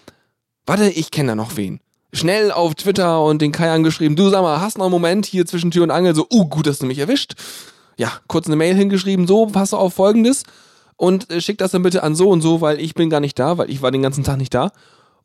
Warte, 0.65 0.89
ich 0.89 1.11
kenne 1.11 1.29
da 1.29 1.35
noch 1.35 1.57
wen. 1.57 1.79
Schnell 2.13 2.51
auf 2.51 2.75
Twitter 2.75 3.21
und 3.21 3.41
den 3.41 3.51
Kai 3.51 3.69
angeschrieben, 3.69 4.15
du 4.15 4.29
sag 4.29 4.41
mal, 4.41 4.61
hast 4.61 4.77
noch 4.77 4.85
einen 4.85 4.91
Moment 4.91 5.25
hier 5.25 5.45
zwischen 5.45 5.71
Tür 5.71 5.83
und 5.83 5.91
Angel? 5.91 6.15
So, 6.15 6.25
uh, 6.31 6.45
gut, 6.45 6.67
dass 6.67 6.79
du 6.79 6.85
mich 6.85 6.99
erwischt. 6.99 7.33
Ja, 7.97 8.13
kurz 8.27 8.47
eine 8.47 8.55
Mail 8.55 8.75
hingeschrieben, 8.75 9.27
so, 9.27 9.47
pass 9.47 9.73
auf 9.73 9.95
folgendes 9.95 10.43
und 10.97 11.31
äh, 11.31 11.39
schick 11.41 11.57
das 11.57 11.71
dann 11.71 11.83
bitte 11.83 12.03
an 12.03 12.15
so 12.15 12.29
und 12.29 12.41
so, 12.41 12.61
weil 12.61 12.79
ich 12.79 12.93
bin 12.93 13.09
gar 13.09 13.19
nicht 13.19 13.39
da, 13.39 13.57
weil 13.57 13.69
ich 13.69 13.81
war 13.81 13.91
den 13.91 14.01
ganzen 14.01 14.23
Tag 14.23 14.37
nicht 14.37 14.53
da. 14.53 14.71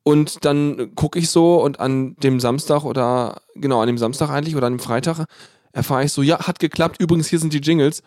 Und 0.05 0.45
dann 0.45 0.95
gucke 0.95 1.19
ich 1.19 1.31
so 1.31 1.63
und 1.63 1.81
an 1.81 2.17
dem 2.17 2.41
Samstag 2.41 2.85
oder 2.85 3.41
genau 3.55 3.81
an 3.81 3.87
dem 3.87 3.99
Samstag 3.99 4.31
eigentlich 4.31 4.57
oder 4.57 4.67
an 4.67 4.75
dem 4.75 4.81
Freitag 4.81 5.25
erfahre 5.73 6.05
ich 6.05 6.13
so, 6.13 6.23
ja, 6.23 6.41
hat 6.47 6.59
geklappt. 6.59 7.01
Übrigens, 7.01 7.29
hier 7.29 7.39
sind 7.39 7.53
die 7.53 7.61
Jingles. 7.61 8.03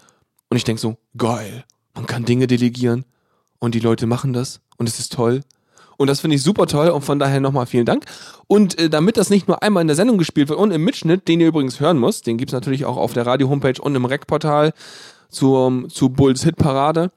Und 0.49 0.57
ich 0.57 0.63
denke 0.63 0.81
so, 0.81 0.97
geil, 1.17 1.63
man 1.95 2.05
kann 2.05 2.25
Dinge 2.25 2.47
delegieren 2.47 3.05
und 3.59 3.75
die 3.75 3.79
Leute 3.79 4.05
machen 4.05 4.33
das 4.33 4.61
und 4.77 4.87
es 4.87 4.99
ist 4.99 5.13
toll. 5.13 5.41
Und 5.97 6.07
das 6.07 6.19
finde 6.19 6.35
ich 6.35 6.43
super 6.43 6.67
toll 6.67 6.89
und 6.89 7.03
von 7.03 7.19
daher 7.19 7.39
nochmal 7.39 7.65
vielen 7.65 7.85
Dank. 7.85 8.05
Und 8.47 8.77
äh, 8.77 8.89
damit 8.89 9.17
das 9.17 9.29
nicht 9.29 9.47
nur 9.47 9.63
einmal 9.63 9.81
in 9.81 9.87
der 9.87 9.95
Sendung 9.95 10.17
gespielt 10.17 10.49
wird 10.49 10.59
und 10.59 10.71
im 10.71 10.83
Mitschnitt, 10.83 11.27
den 11.27 11.39
ihr 11.39 11.47
übrigens 11.47 11.79
hören 11.79 11.97
müsst, 11.97 12.27
den 12.27 12.37
gibt 12.37 12.51
es 12.51 12.53
natürlich 12.53 12.85
auch 12.85 12.97
auf 12.97 13.13
der 13.13 13.25
Radio-Homepage 13.25 13.81
und 13.81 13.95
im 13.95 14.05
Rec-Portal 14.05 14.73
zur, 15.29 15.87
zu 15.89 16.09
Bulls 16.09 16.43
Hit-Parade, 16.43 17.11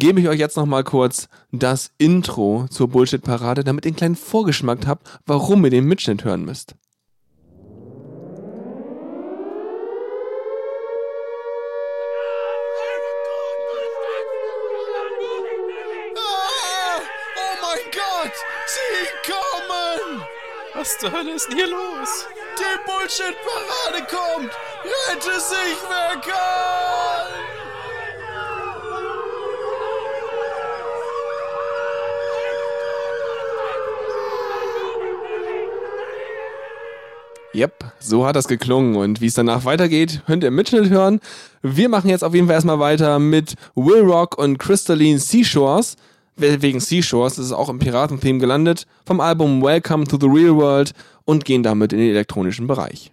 gebe 0.00 0.18
ich 0.18 0.28
euch 0.28 0.40
jetzt 0.40 0.56
nochmal 0.56 0.82
kurz 0.82 1.28
das 1.52 1.92
Intro 1.98 2.66
zur 2.70 2.88
Bullshit-Parade, 2.88 3.64
damit 3.64 3.84
ihr 3.84 3.90
einen 3.90 3.96
kleinen 3.96 4.16
Vorgeschmack 4.16 4.86
habt, 4.86 5.20
warum 5.26 5.62
ihr 5.64 5.70
den 5.70 5.84
Mitschnitt 5.84 6.24
hören 6.24 6.44
müsst. 6.44 6.74
Oh 17.36 17.54
mein 17.62 17.84
Gott! 17.92 18.32
Sie 18.66 19.30
kommen! 19.30 20.22
Was 20.74 20.96
zur 20.98 21.12
Hölle 21.12 21.34
ist 21.34 21.46
denn 21.48 21.58
hier 21.58 21.68
los? 21.68 22.26
Die 22.58 22.78
Bullshit-Parade 22.86 24.06
kommt! 24.08 24.50
Rette 24.82 25.40
sich, 25.40 25.76
wer 25.88 26.20
kann! 26.22 27.49
Yep, 37.52 37.84
so 37.98 38.24
hat 38.26 38.36
das 38.36 38.46
geklungen. 38.46 38.94
Und 38.96 39.20
wie 39.20 39.26
es 39.26 39.34
danach 39.34 39.64
weitergeht, 39.64 40.22
könnt 40.26 40.44
ihr 40.44 40.48
im 40.48 40.54
Mitschnitt 40.54 40.88
hören. 40.88 41.20
Wir 41.62 41.88
machen 41.88 42.08
jetzt 42.08 42.22
auf 42.22 42.34
jeden 42.34 42.46
Fall 42.46 42.54
erstmal 42.54 42.78
weiter 42.78 43.18
mit 43.18 43.54
Will 43.74 44.02
Rock 44.02 44.38
und 44.38 44.58
Crystalline 44.58 45.18
Seashores. 45.18 45.96
Wegen 46.36 46.80
Seashores 46.80 47.38
ist 47.38 47.46
es 47.46 47.52
auch 47.52 47.68
im 47.68 47.80
Piratentheme 47.80 48.38
gelandet. 48.38 48.86
Vom 49.04 49.20
Album 49.20 49.62
Welcome 49.62 50.06
to 50.06 50.16
the 50.18 50.28
Real 50.28 50.56
World 50.56 50.92
und 51.24 51.44
gehen 51.44 51.62
damit 51.62 51.92
in 51.92 51.98
den 51.98 52.10
elektronischen 52.10 52.66
Bereich. 52.66 53.12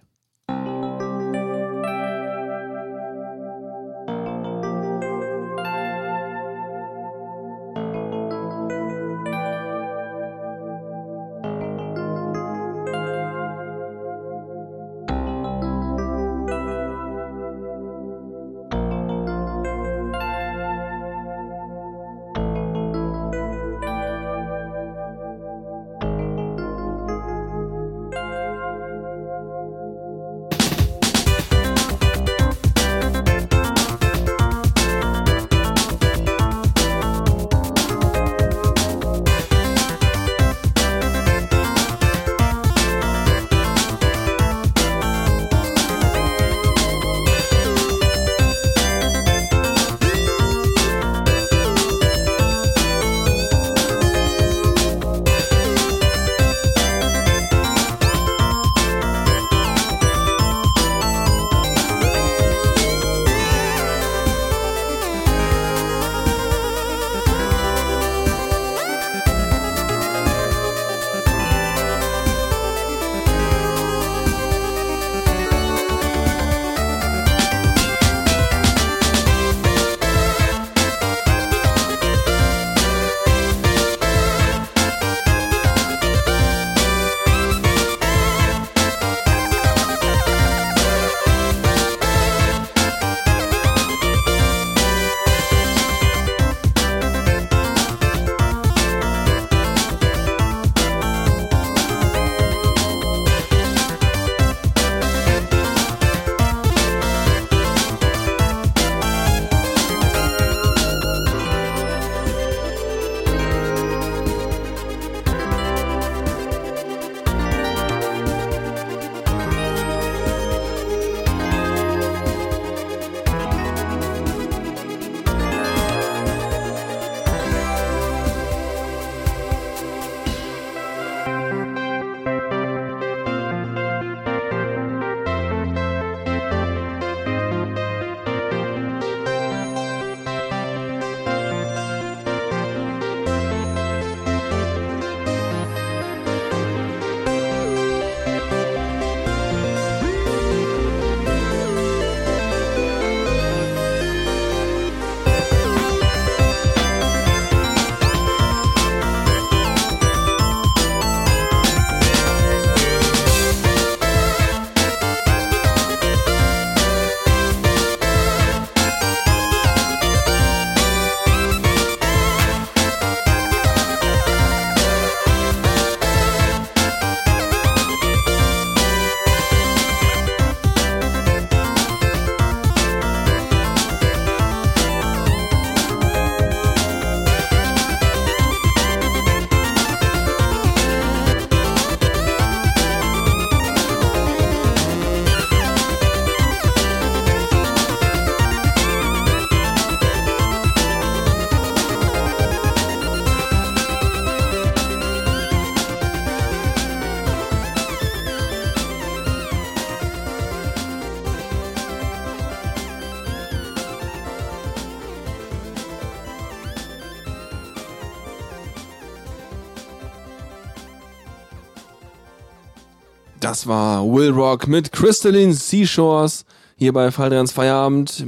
Das 223.58 223.66
war 223.66 224.06
Will 224.06 224.30
Rock 224.30 224.68
mit 224.68 224.92
Crystalline 224.92 225.52
Seashores 225.52 226.44
hier 226.76 226.92
bei 226.92 227.10
Faldrians 227.10 227.50
Feierabend 227.50 228.24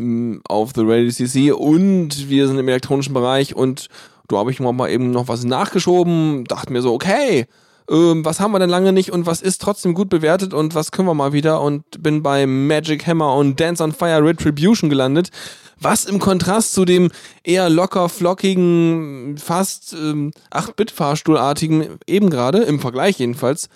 auf 0.49 0.73
The 0.75 0.83
Radio 0.85 1.09
CC 1.09 1.53
und 1.53 2.29
wir 2.29 2.49
sind 2.49 2.59
im 2.59 2.67
elektronischen 2.67 3.15
Bereich 3.15 3.55
und 3.55 3.87
da 4.27 4.39
habe 4.39 4.51
ich 4.51 4.59
mal 4.59 4.91
eben 4.91 5.13
noch 5.13 5.29
was 5.29 5.45
nachgeschoben, 5.45 6.47
dachte 6.47 6.73
mir 6.73 6.83
so, 6.83 6.93
okay, 6.93 7.47
ähm, 7.89 8.25
was 8.25 8.41
haben 8.41 8.51
wir 8.51 8.59
denn 8.59 8.71
lange 8.71 8.93
nicht 8.93 9.13
und 9.13 9.27
was 9.27 9.41
ist 9.41 9.63
trotzdem 9.63 9.95
gut 9.95 10.09
bewertet 10.09 10.53
und 10.53 10.75
was 10.75 10.91
können 10.91 11.07
wir 11.07 11.15
mal 11.15 11.33
wieder? 11.33 11.61
Und 11.61 11.85
bin 12.03 12.25
bei 12.25 12.45
Magic 12.49 13.07
Hammer 13.07 13.37
und 13.37 13.61
Dance 13.61 13.85
on 13.85 13.93
Fire 13.93 14.25
Retribution 14.25 14.91
gelandet, 14.91 15.31
was 15.79 16.07
im 16.07 16.19
Kontrast 16.19 16.73
zu 16.73 16.85
dem 16.85 17.13
eher 17.45 17.71
locker, 17.71 18.09
flockigen, 18.09 19.39
fast 19.39 19.93
ähm, 19.93 20.33
8-Bit-Fahrstuhlartigen 20.51 22.01
eben 22.09 22.31
gerade, 22.31 22.65
im 22.65 22.81
Vergleich 22.81 23.21
jedenfalls, 23.21 23.69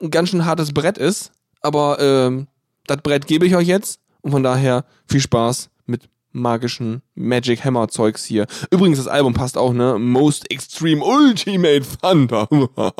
ein 0.00 0.10
ganz 0.10 0.30
schön 0.30 0.44
hartes 0.44 0.72
Brett 0.72 0.98
ist. 0.98 1.32
Aber 1.60 1.98
ähm, 2.00 2.48
das 2.86 2.98
Brett 2.98 3.26
gebe 3.26 3.46
ich 3.46 3.56
euch 3.56 3.66
jetzt. 3.66 4.00
Und 4.20 4.32
von 4.32 4.42
daher 4.42 4.84
viel 5.06 5.20
Spaß 5.20 5.70
mit 5.86 6.08
magischen 6.32 7.02
Magic 7.14 7.64
Hammer 7.64 7.88
Zeugs 7.88 8.24
hier. 8.24 8.46
Übrigens, 8.70 8.98
das 8.98 9.08
Album 9.08 9.34
passt 9.34 9.56
auch, 9.56 9.72
ne? 9.72 9.98
Most 9.98 10.50
Extreme 10.50 11.02
Ultimate 11.02 11.82
Thunder. 12.02 12.48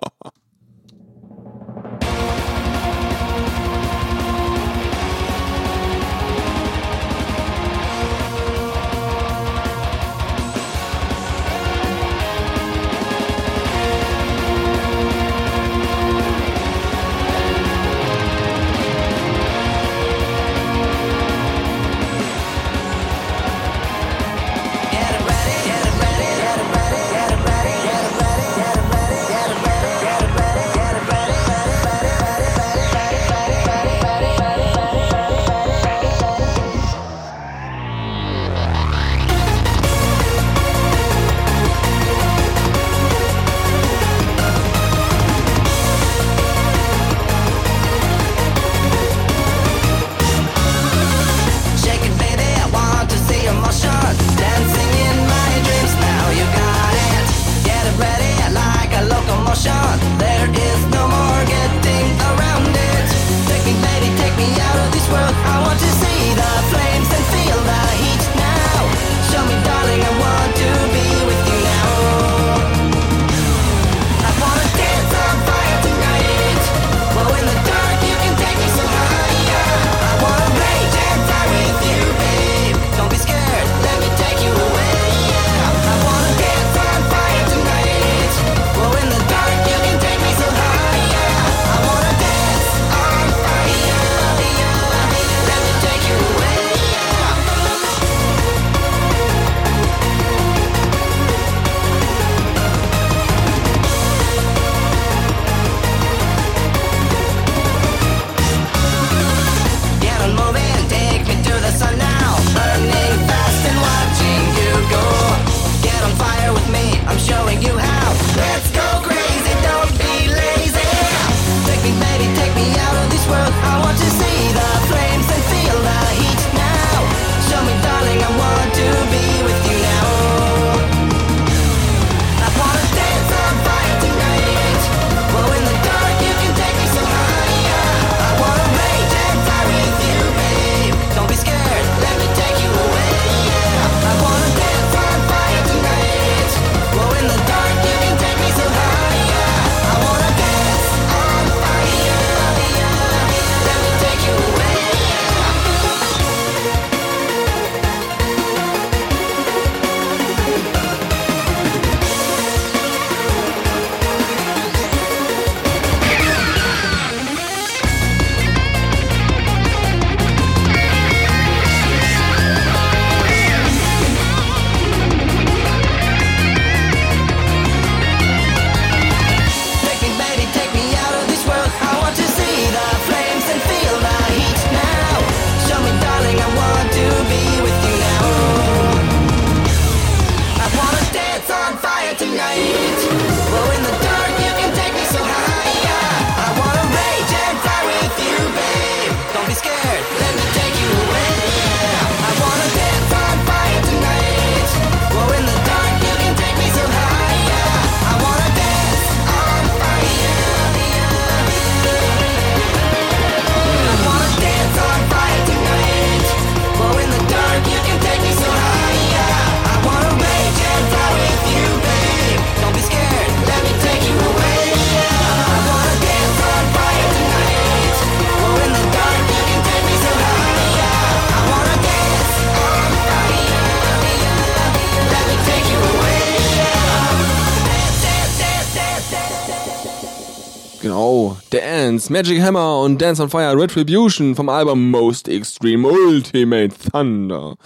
Magic 242.10 242.40
Hammer 242.40 242.80
und 242.80 243.00
Dance 243.02 243.22
on 243.22 243.30
Fire 243.30 243.58
Retribution 243.58 244.34
vom 244.34 244.48
Album 244.48 244.90
Most 244.90 245.28
Extreme 245.28 245.88
Ultimate 245.88 246.74
Thunder. 246.92 247.56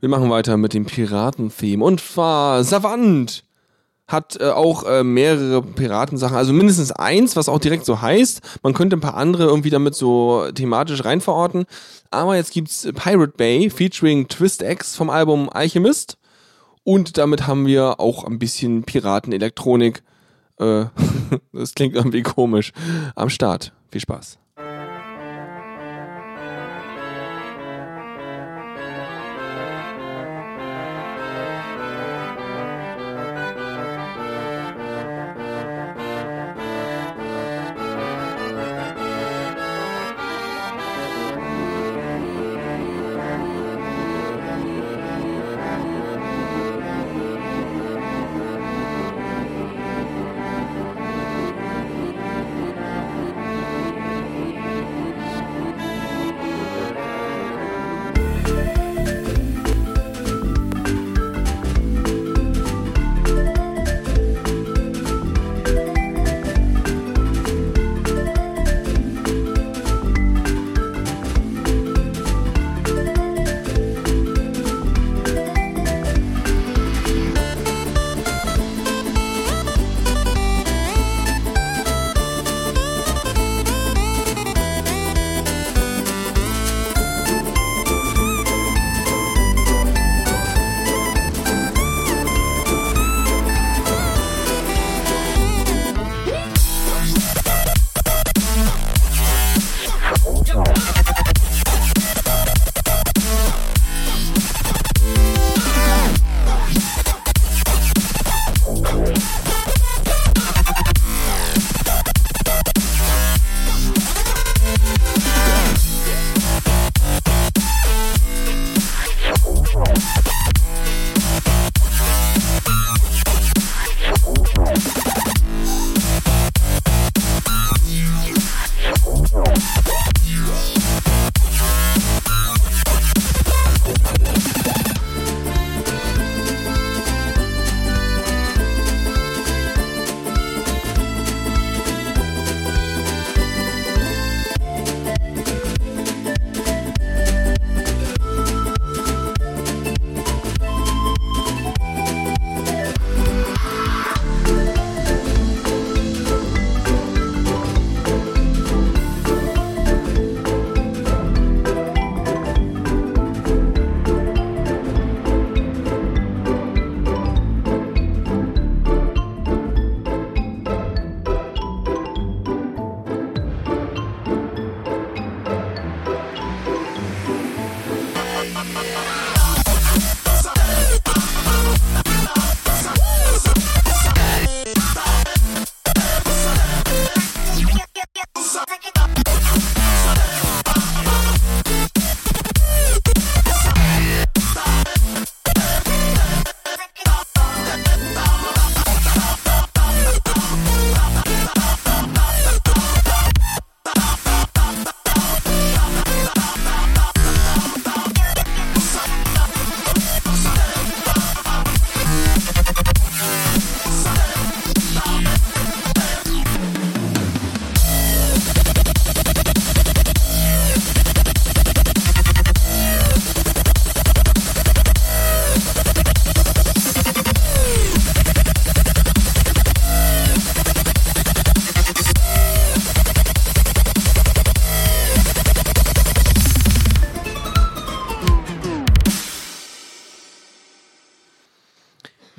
Wir 0.00 0.08
machen 0.08 0.30
weiter 0.30 0.56
mit 0.56 0.74
dem 0.74 0.84
Piraten-Theme. 0.84 1.84
Und 1.84 2.00
zwar 2.00 2.62
Savant 2.64 3.44
hat 4.06 4.40
äh, 4.40 4.50
auch 4.50 4.84
äh, 4.84 5.02
mehrere 5.02 5.62
Piratensachen, 5.62 6.36
also 6.36 6.52
mindestens 6.52 6.92
eins, 6.92 7.34
was 7.34 7.48
auch 7.48 7.58
direkt 7.58 7.84
so 7.86 8.00
heißt. 8.00 8.40
Man 8.62 8.74
könnte 8.74 8.96
ein 8.96 9.00
paar 9.00 9.16
andere 9.16 9.44
irgendwie 9.44 9.70
damit 9.70 9.94
so 9.94 10.46
thematisch 10.54 11.04
reinverorten. 11.04 11.64
Aber 12.10 12.36
jetzt 12.36 12.52
gibt's 12.52 12.88
Pirate 12.94 13.34
Bay 13.36 13.68
featuring 13.70 14.28
Twist 14.28 14.62
X 14.62 14.94
vom 14.94 15.10
Album 15.10 15.48
Alchemist. 15.48 16.18
Und 16.84 17.18
damit 17.18 17.46
haben 17.46 17.66
wir 17.66 17.98
auch 17.98 18.24
ein 18.24 18.38
bisschen 18.38 18.84
Piraten-Elektronik. 18.84 20.02
Äh, 20.58 20.86
das 21.52 21.74
klingt 21.74 21.94
irgendwie 21.94 22.22
komisch. 22.22 22.72
Am 23.14 23.30
Start. 23.30 23.72
Viel 23.90 24.00
Spaß. 24.00 24.38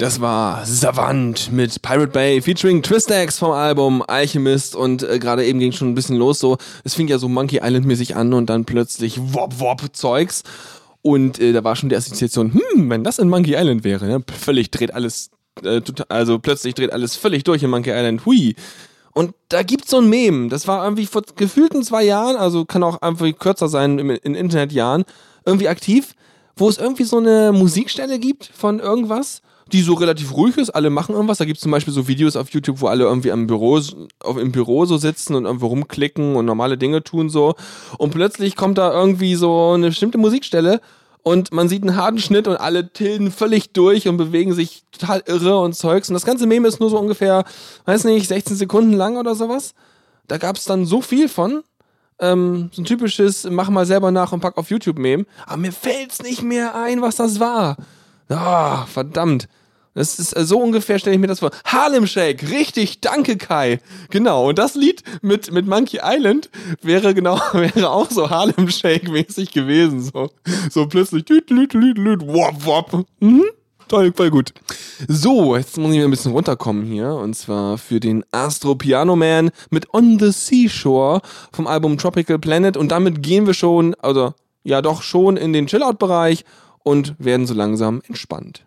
Das 0.08 0.22
war 0.22 0.66
Savant 0.66 1.52
mit 1.52 1.82
Pirate 1.82 2.08
Bay 2.08 2.42
featuring 2.42 2.82
Twistax 2.82 3.40
vom 3.40 3.52
Album 3.52 4.02
Alchemist 4.08 4.74
und 4.74 5.04
äh, 5.04 5.20
gerade 5.20 5.46
eben 5.46 5.60
ging 5.60 5.74
schon 5.74 5.90
ein 5.90 5.96
bisschen 5.96 6.16
los 6.16 6.40
so. 6.40 6.56
Es 6.86 6.94
fing 6.94 7.10
ja 7.10 7.18
so 7.18 7.28
Monkey 7.28 7.60
Island 7.62 7.86
mäßig 7.86 8.16
an 8.16 8.32
und 8.32 8.50
dann 8.50 8.64
plötzlich 8.64 9.20
Wop 9.34 9.60
Wop 9.60 9.82
Zeugs 9.92 10.44
und 11.02 11.42
äh, 11.42 11.52
da 11.52 11.66
war 11.66 11.76
schon 11.76 11.90
die 11.90 11.98
Assoziation, 11.98 12.54
hm, 12.54 12.90
wenn 12.90 13.04
das 13.04 13.20
in 13.20 13.28
Monkey 13.28 13.56
Island 13.56 13.84
wäre, 13.84 14.08
ne? 14.08 14.24
völlig 14.34 14.72
dreht 14.72 14.94
alles, 14.94 15.30
äh, 15.62 15.82
also 16.08 16.40
plötzlich 16.40 16.74
dreht 16.74 16.94
alles 16.94 17.18
völlig 17.18 17.44
durch 17.44 17.62
in 17.62 17.70
Monkey 17.70 17.92
Island, 17.92 18.26
hui. 18.26 18.56
Und 19.12 19.34
da 19.50 19.62
gibt's 19.62 19.90
so 19.90 19.98
ein 19.98 20.10
Meme, 20.10 20.48
das 20.48 20.70
war 20.70 20.86
irgendwie 20.86 21.06
vor 21.06 21.24
gefühlten 21.36 21.84
zwei 21.84 22.06
Jahren, 22.06 22.38
also 22.38 22.64
kann 22.64 22.82
auch 22.82 23.02
einfach 23.02 23.28
kürzer 23.38 23.68
sein 23.68 24.00
in, 24.00 24.10
in 24.12 24.36
Internetjahren, 24.36 25.04
irgendwie 25.46 25.68
aktiv, 25.68 26.14
wo 26.56 26.70
es 26.70 26.78
irgendwie 26.78 27.04
so 27.04 27.18
eine 27.18 27.52
Musikstelle 27.52 28.20
gibt 28.20 28.50
von 28.56 28.80
irgendwas 28.80 29.42
die 29.72 29.82
so 29.82 29.94
relativ 29.94 30.34
ruhig 30.34 30.58
ist, 30.58 30.70
alle 30.70 30.90
machen 30.90 31.16
irgendwas. 31.16 31.38
Da 31.38 31.46
gibt 31.46 31.58
es 31.58 31.64
zum 31.64 31.72
Beispiel 31.72 31.94
so 31.94 32.08
Videos 32.08 32.36
auf 32.36 32.50
YouTube, 32.50 32.82
wo 32.82 32.88
alle 32.88 33.06
irgendwie 33.06 33.32
am 33.32 33.48
Büro, 33.48 33.80
auf, 34.20 34.38
im 34.38 34.52
Büro 34.52 34.86
so 34.86 34.98
sitzen 34.98 35.36
und 35.36 35.46
irgendwo 35.46 35.68
rumklicken 35.68 36.36
und 36.36 36.46
normale 36.46 36.78
Dinge 36.78 37.04
tun 37.04 37.30
so. 37.30 37.56
Und 37.98 38.12
plötzlich 38.12 38.56
kommt 38.56 38.78
da 38.78 38.94
irgendwie 38.94 39.36
so 39.36 39.72
eine 39.72 39.88
bestimmte 39.88 40.18
Musikstelle 40.18 40.82
und 41.28 41.52
man 41.52 41.68
sieht 41.68 41.84
einen 41.84 41.98
harten 41.98 42.20
Schnitt 42.20 42.48
und 42.48 42.56
alle 42.56 42.94
tilden 42.94 43.32
völlig 43.32 43.74
durch 43.74 44.08
und 44.08 44.16
bewegen 44.16 44.54
sich 44.54 44.84
total 44.94 45.24
irre 45.26 45.60
und 45.60 45.74
Zeugs. 45.74 46.08
Und 46.10 46.14
das 46.14 46.26
ganze 46.26 46.48
Meme 46.48 46.70
ist 46.70 46.80
nur 46.80 46.90
so 46.90 46.98
ungefähr, 46.98 47.44
weiß 47.84 48.06
nicht, 48.06 48.30
16 48.30 48.56
Sekunden 48.56 48.94
lang 48.94 49.18
oder 49.18 49.36
sowas. 49.36 49.74
Da 50.28 50.38
gab 50.38 50.56
es 50.56 50.64
dann 50.64 50.86
so 50.86 51.02
viel 51.02 51.28
von. 51.28 51.64
Ähm, 52.20 52.70
so 52.72 52.82
ein 52.82 52.86
typisches, 52.86 53.46
mach 53.50 53.70
mal 53.70 53.86
selber 53.86 54.10
nach 54.10 54.32
und 54.32 54.40
pack 54.40 54.58
auf 54.58 54.70
YouTube-Meme. 54.70 55.26
Aber 55.46 55.58
mir 55.58 55.74
fällt's 55.74 56.22
nicht 56.24 56.44
mehr 56.44 56.76
ein, 56.76 57.02
was 57.02 57.18
das 57.18 57.42
war. 57.42 57.76
Ah, 58.30 58.86
verdammt. 58.86 59.50
Das 59.98 60.20
ist 60.20 60.38
äh, 60.38 60.46
so 60.46 60.60
ungefähr, 60.60 61.00
stelle 61.00 61.16
ich 61.16 61.20
mir 61.20 61.26
das 61.26 61.40
vor. 61.40 61.50
Harlem 61.66 62.06
Shake, 62.06 62.52
richtig, 62.52 63.02
danke 63.02 63.36
Kai. 63.36 63.80
Genau, 64.12 64.50
und 64.50 64.60
das 64.60 64.76
Lied 64.76 65.02
mit, 65.24 65.52
mit 65.52 65.66
Monkey 65.66 66.02
Island 66.04 66.52
wäre 66.84 67.16
genau, 67.16 67.42
wäre 67.54 67.90
auch 67.90 68.12
so 68.12 68.30
Harlem 68.30 68.70
Shake 68.70 69.10
mäßig 69.10 69.52
gewesen. 69.52 70.02
So, 70.02 70.30
so 70.70 70.86
plötzlich, 70.86 71.28
lüt, 71.50 71.74
wop, 72.28 72.64
wop. 72.64 73.06
Mhm. 73.22 73.46
Toll, 73.88 74.14
voll 74.16 74.30
gut. 74.30 74.54
So, 75.08 75.56
jetzt 75.56 75.78
muss 75.78 75.96
ich 75.96 76.04
ein 76.04 76.12
bisschen 76.12 76.32
runterkommen 76.32 76.86
hier. 76.86 77.16
Und 77.16 77.34
zwar 77.34 77.80
für 77.80 78.00
den 78.00 78.24
Astro 78.32 78.76
Piano 78.76 79.16
Man 79.16 79.50
mit 79.72 79.92
On 79.96 80.20
the 80.20 80.32
Seashore 80.32 81.22
vom 81.52 81.66
Album 81.66 81.98
Tropical 81.98 82.38
Planet. 82.38 82.78
Und 82.78 82.92
damit 82.92 83.24
gehen 83.24 83.48
wir 83.48 83.56
schon, 83.56 83.96
also 83.96 84.36
ja 84.64 84.84
doch 84.84 85.02
schon 85.02 85.38
in 85.38 85.54
den 85.54 85.66
Chillout-Bereich 85.66 86.46
und 86.84 87.16
werden 87.18 87.48
so 87.48 87.56
langsam 87.56 88.04
entspannt. 88.08 88.64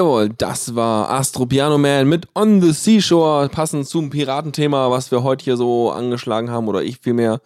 Jawohl, 0.00 0.30
das 0.30 0.74
war 0.74 1.10
Astro 1.10 1.44
Piano 1.44 1.76
Man 1.76 2.08
mit 2.08 2.26
On 2.34 2.62
the 2.62 2.72
Seashore, 2.72 3.50
passend 3.50 3.86
zum 3.86 4.08
Piratenthema, 4.08 4.90
was 4.90 5.10
wir 5.10 5.22
heute 5.22 5.44
hier 5.44 5.58
so 5.58 5.90
angeschlagen 5.90 6.50
haben, 6.50 6.68
oder 6.68 6.82
ich 6.82 7.00
vielmehr. 7.02 7.42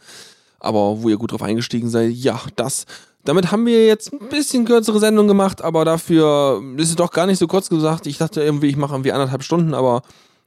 Aber 0.61 1.03
wo 1.03 1.09
ihr 1.09 1.17
gut 1.17 1.33
drauf 1.33 1.43
eingestiegen 1.43 1.91
seid, 1.91 2.13
ja, 2.13 2.41
das. 2.55 2.87
Damit 3.25 3.51
haben 3.51 3.67
wir 3.67 3.85
jetzt 3.89 4.13
ein 4.13 4.29
bisschen 4.29 4.67
kürzere 4.67 5.01
Sendung 5.01 5.27
gemacht, 5.27 5.63
aber 5.63 5.85
dafür 5.85 6.63
ist 6.77 6.91
es 6.91 6.95
doch 6.95 7.11
gar 7.11 7.27
nicht 7.27 7.41
so 7.41 7.49
kurz 7.49 7.69
gesagt. 7.69 8.07
Ich 8.07 8.19
dachte 8.19 8.41
irgendwie, 8.41 8.69
ich 8.69 8.77
mache 8.77 8.95
irgendwie 8.95 9.11
anderthalb 9.11 9.43
Stunden, 9.43 9.75
aber 9.75 10.03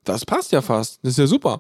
das 0.06 0.24
passt 0.24 0.54
ja 0.54 0.62
fast. 0.62 1.00
Das 1.04 1.12
ist 1.12 1.20
ja 1.20 1.28
super. 1.28 1.60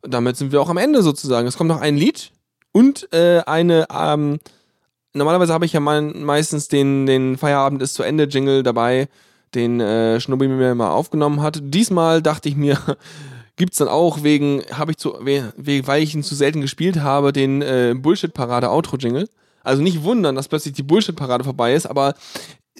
Damit 0.00 0.38
sind 0.38 0.50
wir 0.50 0.62
auch 0.62 0.70
am 0.70 0.78
Ende 0.78 1.02
sozusagen. 1.02 1.46
Es 1.46 1.58
kommt 1.58 1.68
noch 1.68 1.82
ein 1.82 1.98
Lied 1.98 2.32
und 2.72 3.12
äh, 3.12 3.42
eine, 3.44 3.86
ähm, 3.94 4.38
normalerweise 5.12 5.52
habe 5.52 5.66
ich 5.66 5.74
ja 5.74 5.80
meistens 5.80 6.68
den, 6.68 7.04
den 7.04 7.36
Feierabend 7.36 7.82
ist 7.82 7.92
zu 7.92 8.02
Ende 8.02 8.24
Jingle 8.24 8.62
dabei, 8.62 9.08
den 9.54 9.80
äh, 9.80 10.20
Schnubbi 10.20 10.48
mir 10.48 10.74
mal 10.74 10.90
aufgenommen 10.90 11.42
hat. 11.42 11.60
Diesmal 11.62 12.22
dachte 12.22 12.48
ich 12.48 12.56
mir, 12.56 12.78
gibt's 13.56 13.78
dann 13.78 13.88
auch 13.88 14.22
wegen, 14.22 14.62
habe 14.72 14.92
ich 14.92 14.98
zu, 14.98 15.14
we, 15.20 15.52
we, 15.56 15.86
weil 15.86 16.02
ich 16.02 16.14
ihn 16.14 16.22
zu 16.22 16.34
selten 16.34 16.60
gespielt 16.60 17.00
habe, 17.00 17.32
den 17.32 17.62
äh, 17.62 17.94
Bullshit-Parade-Outro-Jingle. 17.96 19.28
Also 19.62 19.82
nicht 19.82 20.02
wundern, 20.02 20.34
dass 20.34 20.48
plötzlich 20.48 20.74
die 20.74 20.82
Bullshit-Parade 20.82 21.44
vorbei 21.44 21.74
ist, 21.74 21.86
aber 21.86 22.14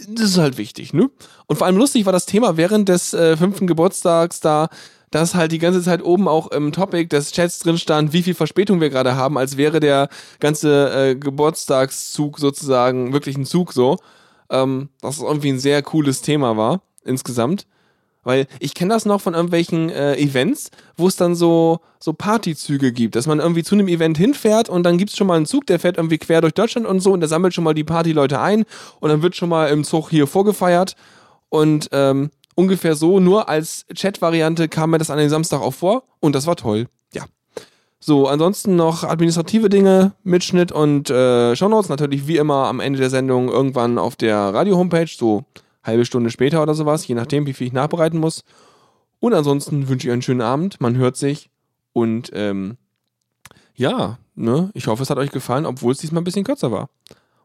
das 0.08 0.30
ist 0.30 0.38
halt 0.38 0.58
wichtig, 0.58 0.92
ne? 0.92 1.08
Und 1.46 1.56
vor 1.56 1.66
allem 1.66 1.76
lustig 1.76 2.04
war 2.04 2.12
das 2.12 2.26
Thema 2.26 2.56
während 2.56 2.88
des 2.88 3.14
äh, 3.14 3.36
fünften 3.36 3.66
Geburtstags 3.66 4.40
da, 4.40 4.68
dass 5.10 5.36
halt 5.36 5.52
die 5.52 5.60
ganze 5.60 5.80
Zeit 5.80 6.02
oben 6.04 6.26
auch 6.26 6.50
im 6.50 6.72
Topic 6.72 7.06
des 7.06 7.30
Chats 7.30 7.60
drin 7.60 7.78
stand, 7.78 8.12
wie 8.12 8.22
viel 8.22 8.34
Verspätung 8.34 8.80
wir 8.80 8.90
gerade 8.90 9.14
haben, 9.14 9.38
als 9.38 9.56
wäre 9.56 9.78
der 9.78 10.08
ganze 10.40 11.10
äh, 11.10 11.14
Geburtstagszug 11.14 12.40
sozusagen 12.40 13.12
wirklich 13.12 13.36
ein 13.36 13.46
Zug 13.46 13.72
so. 13.72 13.98
Ähm, 14.50 14.88
dass 15.00 15.16
es 15.16 15.22
irgendwie 15.22 15.50
ein 15.50 15.58
sehr 15.58 15.82
cooles 15.82 16.20
Thema 16.22 16.56
war, 16.56 16.82
insgesamt. 17.04 17.66
Weil 18.24 18.46
ich 18.58 18.74
kenne 18.74 18.94
das 18.94 19.04
noch 19.04 19.20
von 19.20 19.34
irgendwelchen 19.34 19.90
äh, 19.90 20.16
Events, 20.16 20.70
wo 20.96 21.06
es 21.06 21.16
dann 21.16 21.34
so, 21.34 21.80
so 22.00 22.14
Partyzüge 22.14 22.90
gibt, 22.90 23.16
dass 23.16 23.26
man 23.26 23.38
irgendwie 23.38 23.62
zu 23.62 23.74
einem 23.74 23.86
Event 23.86 24.16
hinfährt 24.16 24.68
und 24.68 24.82
dann 24.82 24.96
gibt's 24.96 25.16
schon 25.16 25.26
mal 25.26 25.36
einen 25.36 25.46
Zug, 25.46 25.66
der 25.66 25.78
fährt 25.78 25.98
irgendwie 25.98 26.18
quer 26.18 26.40
durch 26.40 26.54
Deutschland 26.54 26.86
und 26.86 27.00
so 27.00 27.12
und 27.12 27.20
der 27.20 27.28
sammelt 27.28 27.52
schon 27.52 27.64
mal 27.64 27.74
die 27.74 27.84
Partyleute 27.84 28.40
ein 28.40 28.64
und 29.00 29.10
dann 29.10 29.22
wird 29.22 29.36
schon 29.36 29.50
mal 29.50 29.68
im 29.68 29.84
Zug 29.84 30.08
hier 30.08 30.26
vorgefeiert 30.26 30.96
und 31.50 31.90
ähm, 31.92 32.30
ungefähr 32.54 32.94
so, 32.94 33.20
nur 33.20 33.48
als 33.48 33.84
Chat-Variante 33.94 34.68
kam 34.68 34.90
mir 34.90 34.98
das 34.98 35.10
an 35.10 35.18
den 35.18 35.28
Samstag 35.28 35.60
auch 35.60 35.74
vor 35.74 36.04
und 36.20 36.34
das 36.34 36.46
war 36.46 36.56
toll. 36.56 36.86
Ja. 37.12 37.24
So, 38.06 38.28
ansonsten 38.28 38.76
noch 38.76 39.02
administrative 39.02 39.70
Dinge, 39.70 40.12
Mitschnitt 40.24 40.70
und 40.70 41.08
äh, 41.08 41.56
Shownotes, 41.56 41.88
natürlich 41.88 42.26
wie 42.26 42.36
immer 42.36 42.66
am 42.66 42.80
Ende 42.80 42.98
der 42.98 43.08
Sendung 43.08 43.48
irgendwann 43.48 43.96
auf 43.96 44.14
der 44.14 44.36
Radio-Homepage, 44.36 45.08
so 45.08 45.46
halbe 45.82 46.04
Stunde 46.04 46.30
später 46.30 46.62
oder 46.62 46.74
sowas, 46.74 47.08
je 47.08 47.14
nachdem, 47.14 47.46
wie 47.46 47.54
viel 47.54 47.68
ich 47.68 47.72
nachbereiten 47.72 48.20
muss. 48.20 48.44
Und 49.20 49.32
ansonsten 49.32 49.88
wünsche 49.88 50.06
ich 50.06 50.10
euch 50.10 50.12
einen 50.12 50.20
schönen 50.20 50.42
Abend, 50.42 50.82
man 50.82 50.98
hört 50.98 51.16
sich 51.16 51.48
und 51.94 52.30
ähm, 52.34 52.76
ja, 53.74 54.18
ne, 54.34 54.70
ich 54.74 54.86
hoffe, 54.86 55.02
es 55.02 55.08
hat 55.08 55.16
euch 55.16 55.30
gefallen, 55.30 55.64
obwohl 55.64 55.92
es 55.92 55.98
diesmal 55.98 56.20
ein 56.20 56.24
bisschen 56.24 56.44
kürzer 56.44 56.70
war. 56.70 56.90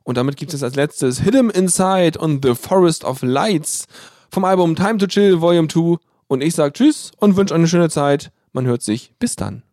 Und 0.04 0.18
damit 0.18 0.36
gibt 0.36 0.54
es 0.54 0.62
als 0.62 0.76
letztes 0.76 1.22
Hidden 1.22 1.52
Inside 1.52 2.20
und 2.20 2.44
The 2.44 2.54
Forest 2.54 3.06
of 3.06 3.22
Lights 3.22 3.88
vom 4.30 4.44
Album 4.44 4.76
Time 4.76 4.98
to 4.98 5.08
Chill 5.08 5.40
Volume 5.40 5.70
2. 5.70 5.96
Und 6.28 6.44
ich 6.44 6.54
sage 6.54 6.74
Tschüss 6.74 7.14
und 7.16 7.38
wünsche 7.38 7.54
euch 7.54 7.60
eine 7.60 7.70
schöne 7.70 7.90
Zeit. 7.90 8.34
Man 8.52 8.66
hört 8.66 8.82
sich. 8.82 9.14
Bis 9.20 9.38
dann. 9.38 9.64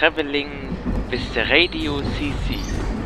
Traveling 0.00 0.72
with 1.10 1.34
the 1.34 1.44
Radio 1.44 2.00
CC. 2.00 2.99